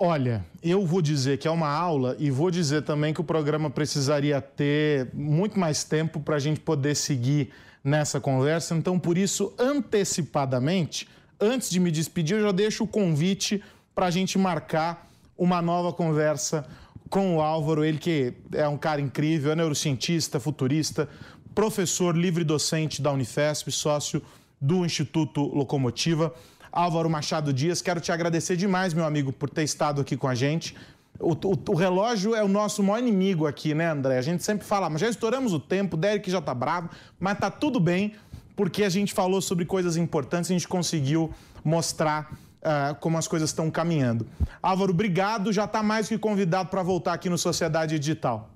Olha, 0.00 0.44
eu 0.62 0.86
vou 0.86 1.02
dizer 1.02 1.38
que 1.38 1.48
é 1.48 1.50
uma 1.50 1.68
aula 1.68 2.14
e 2.20 2.30
vou 2.30 2.52
dizer 2.52 2.82
também 2.82 3.12
que 3.12 3.20
o 3.20 3.24
programa 3.24 3.68
precisaria 3.68 4.40
ter 4.40 5.10
muito 5.12 5.58
mais 5.58 5.82
tempo 5.82 6.20
para 6.20 6.36
a 6.36 6.38
gente 6.38 6.60
poder 6.60 6.94
seguir 6.94 7.50
nessa 7.82 8.20
conversa. 8.20 8.76
Então, 8.76 8.96
por 8.96 9.18
isso, 9.18 9.52
antecipadamente, 9.58 11.08
antes 11.40 11.68
de 11.68 11.80
me 11.80 11.90
despedir, 11.90 12.36
eu 12.36 12.44
já 12.44 12.52
deixo 12.52 12.84
o 12.84 12.86
convite 12.86 13.60
para 13.98 14.06
a 14.06 14.10
gente 14.12 14.38
marcar 14.38 15.10
uma 15.36 15.60
nova 15.60 15.92
conversa 15.92 16.64
com 17.10 17.36
o 17.36 17.40
Álvaro, 17.40 17.84
ele 17.84 17.98
que 17.98 18.32
é 18.52 18.68
um 18.68 18.76
cara 18.76 19.00
incrível, 19.00 19.50
é 19.50 19.56
neurocientista, 19.56 20.38
futurista, 20.38 21.08
professor 21.52 22.16
livre 22.16 22.44
docente 22.44 23.02
da 23.02 23.10
Unifesp, 23.10 23.72
sócio 23.72 24.22
do 24.60 24.86
Instituto 24.86 25.40
Locomotiva. 25.40 26.32
Álvaro 26.70 27.10
Machado 27.10 27.52
Dias, 27.52 27.82
quero 27.82 28.00
te 28.00 28.12
agradecer 28.12 28.54
demais, 28.54 28.94
meu 28.94 29.04
amigo, 29.04 29.32
por 29.32 29.50
ter 29.50 29.64
estado 29.64 30.00
aqui 30.00 30.16
com 30.16 30.28
a 30.28 30.34
gente. 30.36 30.76
O, 31.18 31.32
o, 31.32 31.58
o, 31.70 31.74
relógio 31.74 32.36
é 32.36 32.44
o 32.44 32.46
nosso 32.46 32.84
maior 32.84 33.00
inimigo 33.00 33.48
aqui, 33.48 33.74
né, 33.74 33.90
André? 33.90 34.16
A 34.16 34.22
gente 34.22 34.44
sempre 34.44 34.64
fala, 34.64 34.88
mas 34.88 35.00
já 35.00 35.08
estouramos 35.08 35.52
o 35.52 35.58
tempo, 35.58 35.96
Derek 35.96 36.30
já 36.30 36.40
tá 36.40 36.54
bravo, 36.54 36.88
mas 37.18 37.36
tá 37.36 37.50
tudo 37.50 37.80
bem, 37.80 38.14
porque 38.54 38.84
a 38.84 38.88
gente 38.88 39.12
falou 39.12 39.42
sobre 39.42 39.64
coisas 39.64 39.96
importantes, 39.96 40.52
a 40.52 40.54
gente 40.54 40.68
conseguiu 40.68 41.34
mostrar 41.64 42.30
uh, 42.58 42.94
como 43.00 43.18
as 43.18 43.28
coisas 43.28 43.50
estão 43.50 43.70
caminhando. 43.70 44.26
Álvaro, 44.62 44.92
obrigado. 44.92 45.52
Já 45.52 45.64
está 45.64 45.82
mais 45.82 46.08
que 46.08 46.18
convidado 46.18 46.68
para 46.68 46.82
voltar 46.82 47.12
aqui 47.14 47.28
no 47.28 47.38
Sociedade 47.38 47.98
Digital. 47.98 48.50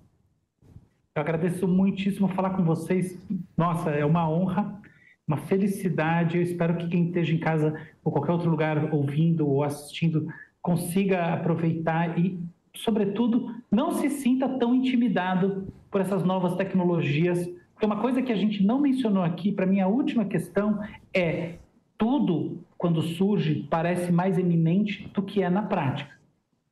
Eu 1.15 1.21
agradeço 1.21 1.69
muitíssimo 1.69 2.29
falar 2.29 2.51
com 2.51 2.65
vocês. 2.65 3.19
Nossa, 3.57 3.91
é 3.91 4.05
uma 4.05 4.29
honra, 4.29 4.81
uma 5.27 5.37
felicidade. 5.37 6.37
Eu 6.37 6.43
espero 6.43 6.77
que 6.77 6.89
quem 6.89 7.07
esteja 7.07 7.35
em 7.35 7.39
casa 7.39 7.79
ou 8.03 8.11
qualquer 8.11 8.33
outro 8.33 8.51
lugar 8.51 8.93
ouvindo 8.95 9.47
ou 9.47 9.63
assistindo 9.63 10.27
consiga 10.63 11.35
aproveitar 11.35 12.19
e, 12.19 12.41
sobretudo, 12.75 13.55
não 13.71 13.93
se 13.93 14.09
sinta 14.09 14.49
tão 14.49 14.75
intimidado 14.75 15.67
por 15.91 16.01
essas 16.01 16.25
novas 16.25 16.55
tecnologias. 16.57 17.47
Porque 17.75 17.85
uma 17.85 18.01
coisa 18.01 18.23
que 18.23 18.33
a 18.33 18.37
gente 18.37 18.65
não 18.65 18.81
mencionou 18.81 19.23
aqui, 19.23 19.53
para 19.53 19.67
mim, 19.67 19.81
a 19.81 19.89
última 19.89 20.25
questão 20.25 20.81
é 21.13 21.57
tudo, 21.99 22.65
quando 22.83 23.01
surge, 23.01 23.65
parece 23.71 24.11
mais 24.11 24.37
eminente 24.37 25.09
do 25.15 25.23
que 25.23 25.41
é 25.41 25.49
na 25.49 25.63
prática. 25.63 26.11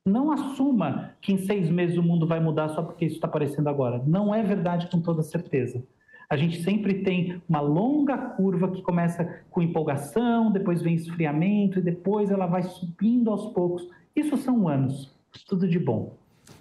Não 0.04 0.32
assuma 0.32 1.12
que 1.20 1.32
em 1.32 1.38
seis 1.38 1.70
meses 1.70 1.96
o 1.96 2.02
mundo 2.02 2.26
vai 2.26 2.40
mudar 2.40 2.68
só 2.70 2.82
porque 2.82 3.04
isso 3.04 3.14
está 3.14 3.28
aparecendo 3.28 3.68
agora. 3.68 4.02
Não 4.04 4.34
é 4.34 4.42
verdade 4.42 4.88
com 4.88 5.00
toda 5.00 5.22
certeza. 5.22 5.80
A 6.28 6.36
gente 6.36 6.64
sempre 6.64 7.04
tem 7.04 7.40
uma 7.48 7.60
longa 7.60 8.18
curva 8.18 8.72
que 8.72 8.82
começa 8.82 9.42
com 9.50 9.62
empolgação, 9.62 10.50
depois 10.50 10.82
vem 10.82 10.96
esfriamento 10.96 11.78
e 11.78 11.82
depois 11.82 12.28
ela 12.28 12.46
vai 12.46 12.64
subindo 12.64 13.30
aos 13.30 13.52
poucos. 13.52 13.86
Isso 14.14 14.36
são 14.36 14.66
anos. 14.66 15.14
Tudo 15.46 15.68
de 15.68 15.78
bom. 15.78 16.16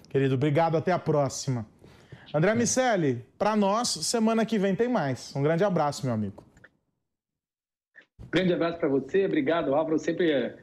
Querido, 0.08 0.36
obrigado. 0.36 0.76
Até 0.76 0.92
a 0.92 0.98
próxima. 0.98 1.66
André 2.32 2.54
Miceli, 2.54 3.24
para 3.36 3.56
nós, 3.56 3.88
semana 3.88 4.46
que 4.46 4.60
vem 4.60 4.76
tem 4.76 4.88
mais. 4.88 5.34
Um 5.34 5.42
grande 5.42 5.64
abraço, 5.64 6.06
meu 6.06 6.14
amigo. 6.14 6.44
Grande 8.30 8.52
abraço 8.52 8.78
para 8.78 8.88
você, 8.88 9.26
obrigado, 9.26 9.74
Álvaro. 9.74 9.98
Sempre 9.98 10.30
é 10.30 10.56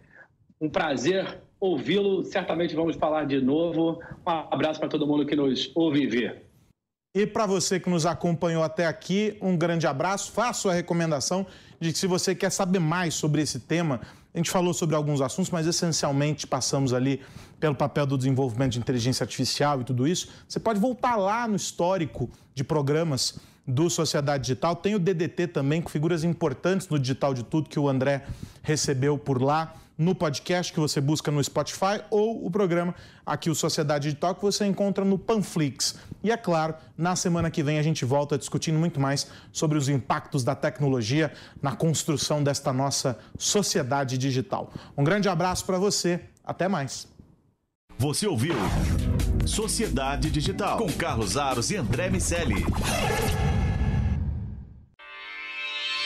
um 0.59 0.69
prazer 0.69 1.41
ouvi-lo. 1.59 2.23
Certamente 2.23 2.75
vamos 2.75 2.95
falar 2.95 3.25
de 3.25 3.41
novo. 3.41 3.99
Um 4.25 4.29
abraço 4.29 4.79
para 4.79 4.89
todo 4.89 5.07
mundo 5.07 5.25
que 5.25 5.35
nos 5.35 5.71
ouve 5.75 6.03
e 6.03 6.07
vê. 6.07 6.41
E 7.15 7.25
para 7.25 7.47
você 7.47 7.79
que 7.79 7.89
nos 7.89 8.05
acompanhou 8.05 8.63
até 8.63 8.85
aqui, 8.85 9.37
um 9.41 9.57
grande 9.57 9.87
abraço. 9.87 10.31
Faço 10.31 10.69
a 10.69 10.73
recomendação 10.73 11.47
de 11.79 11.91
que 11.91 11.97
se 11.97 12.05
você 12.05 12.35
quer 12.35 12.51
saber 12.51 12.79
mais 12.79 13.15
sobre 13.15 13.41
esse 13.41 13.59
tema, 13.59 14.01
a 14.33 14.37
gente 14.37 14.51
falou 14.51 14.71
sobre 14.71 14.95
alguns 14.95 15.19
assuntos, 15.19 15.49
mas 15.49 15.65
essencialmente 15.65 16.45
passamos 16.45 16.93
ali 16.93 17.21
pelo 17.59 17.73
papel 17.73 18.05
do 18.05 18.17
desenvolvimento 18.17 18.73
de 18.73 18.79
inteligência 18.79 19.23
artificial 19.23 19.81
e 19.81 19.83
tudo 19.83 20.07
isso. 20.07 20.29
Você 20.47 20.59
pode 20.59 20.79
voltar 20.79 21.15
lá 21.15 21.47
no 21.47 21.55
histórico 21.55 22.29
de 22.53 22.63
programas 22.63 23.39
do 23.67 23.89
Sociedade 23.89 24.43
Digital. 24.43 24.75
Tem 24.75 24.95
o 24.95 24.99
DDT 24.99 25.47
também, 25.47 25.81
com 25.81 25.89
figuras 25.89 26.23
importantes 26.23 26.87
no 26.87 26.97
Digital 26.97 27.33
de 27.33 27.43
Tudo, 27.43 27.69
que 27.69 27.79
o 27.79 27.89
André 27.89 28.23
recebeu 28.63 29.17
por 29.17 29.41
lá, 29.41 29.73
no 29.97 30.13
podcast 30.13 30.71
que 30.71 30.79
você 30.79 31.01
busca 31.01 31.31
no 31.31 31.43
Spotify, 31.43 32.01
ou 32.11 32.45
o 32.45 32.51
programa 32.51 32.93
aqui, 33.25 33.49
o 33.49 33.55
Sociedade 33.55 34.03
Digital, 34.03 34.35
que 34.35 34.43
você 34.43 34.65
encontra 34.65 35.03
no 35.03 35.17
Panflix. 35.17 35.95
E 36.23 36.31
é 36.31 36.37
claro, 36.37 36.75
na 36.95 37.15
semana 37.15 37.49
que 37.49 37.63
vem 37.63 37.79
a 37.79 37.81
gente 37.81 38.05
volta 38.05 38.37
discutindo 38.37 38.77
muito 38.77 38.99
mais 38.99 39.27
sobre 39.51 39.77
os 39.77 39.89
impactos 39.89 40.43
da 40.43 40.53
tecnologia 40.53 41.33
na 41.61 41.75
construção 41.75 42.43
desta 42.43 42.71
nossa 42.71 43.17
sociedade 43.37 44.17
digital. 44.17 44.71
Um 44.95 45.03
grande 45.03 45.27
abraço 45.27 45.65
para 45.65 45.79
você, 45.79 46.19
até 46.43 46.67
mais. 46.67 47.07
Você 47.97 48.27
ouviu 48.27 48.53
Sociedade 49.47 50.29
Digital 50.29 50.77
com 50.77 50.91
Carlos 50.93 51.35
Aros 51.37 51.71
e 51.71 51.77
André 51.77 52.11
Miceli. 52.11 52.63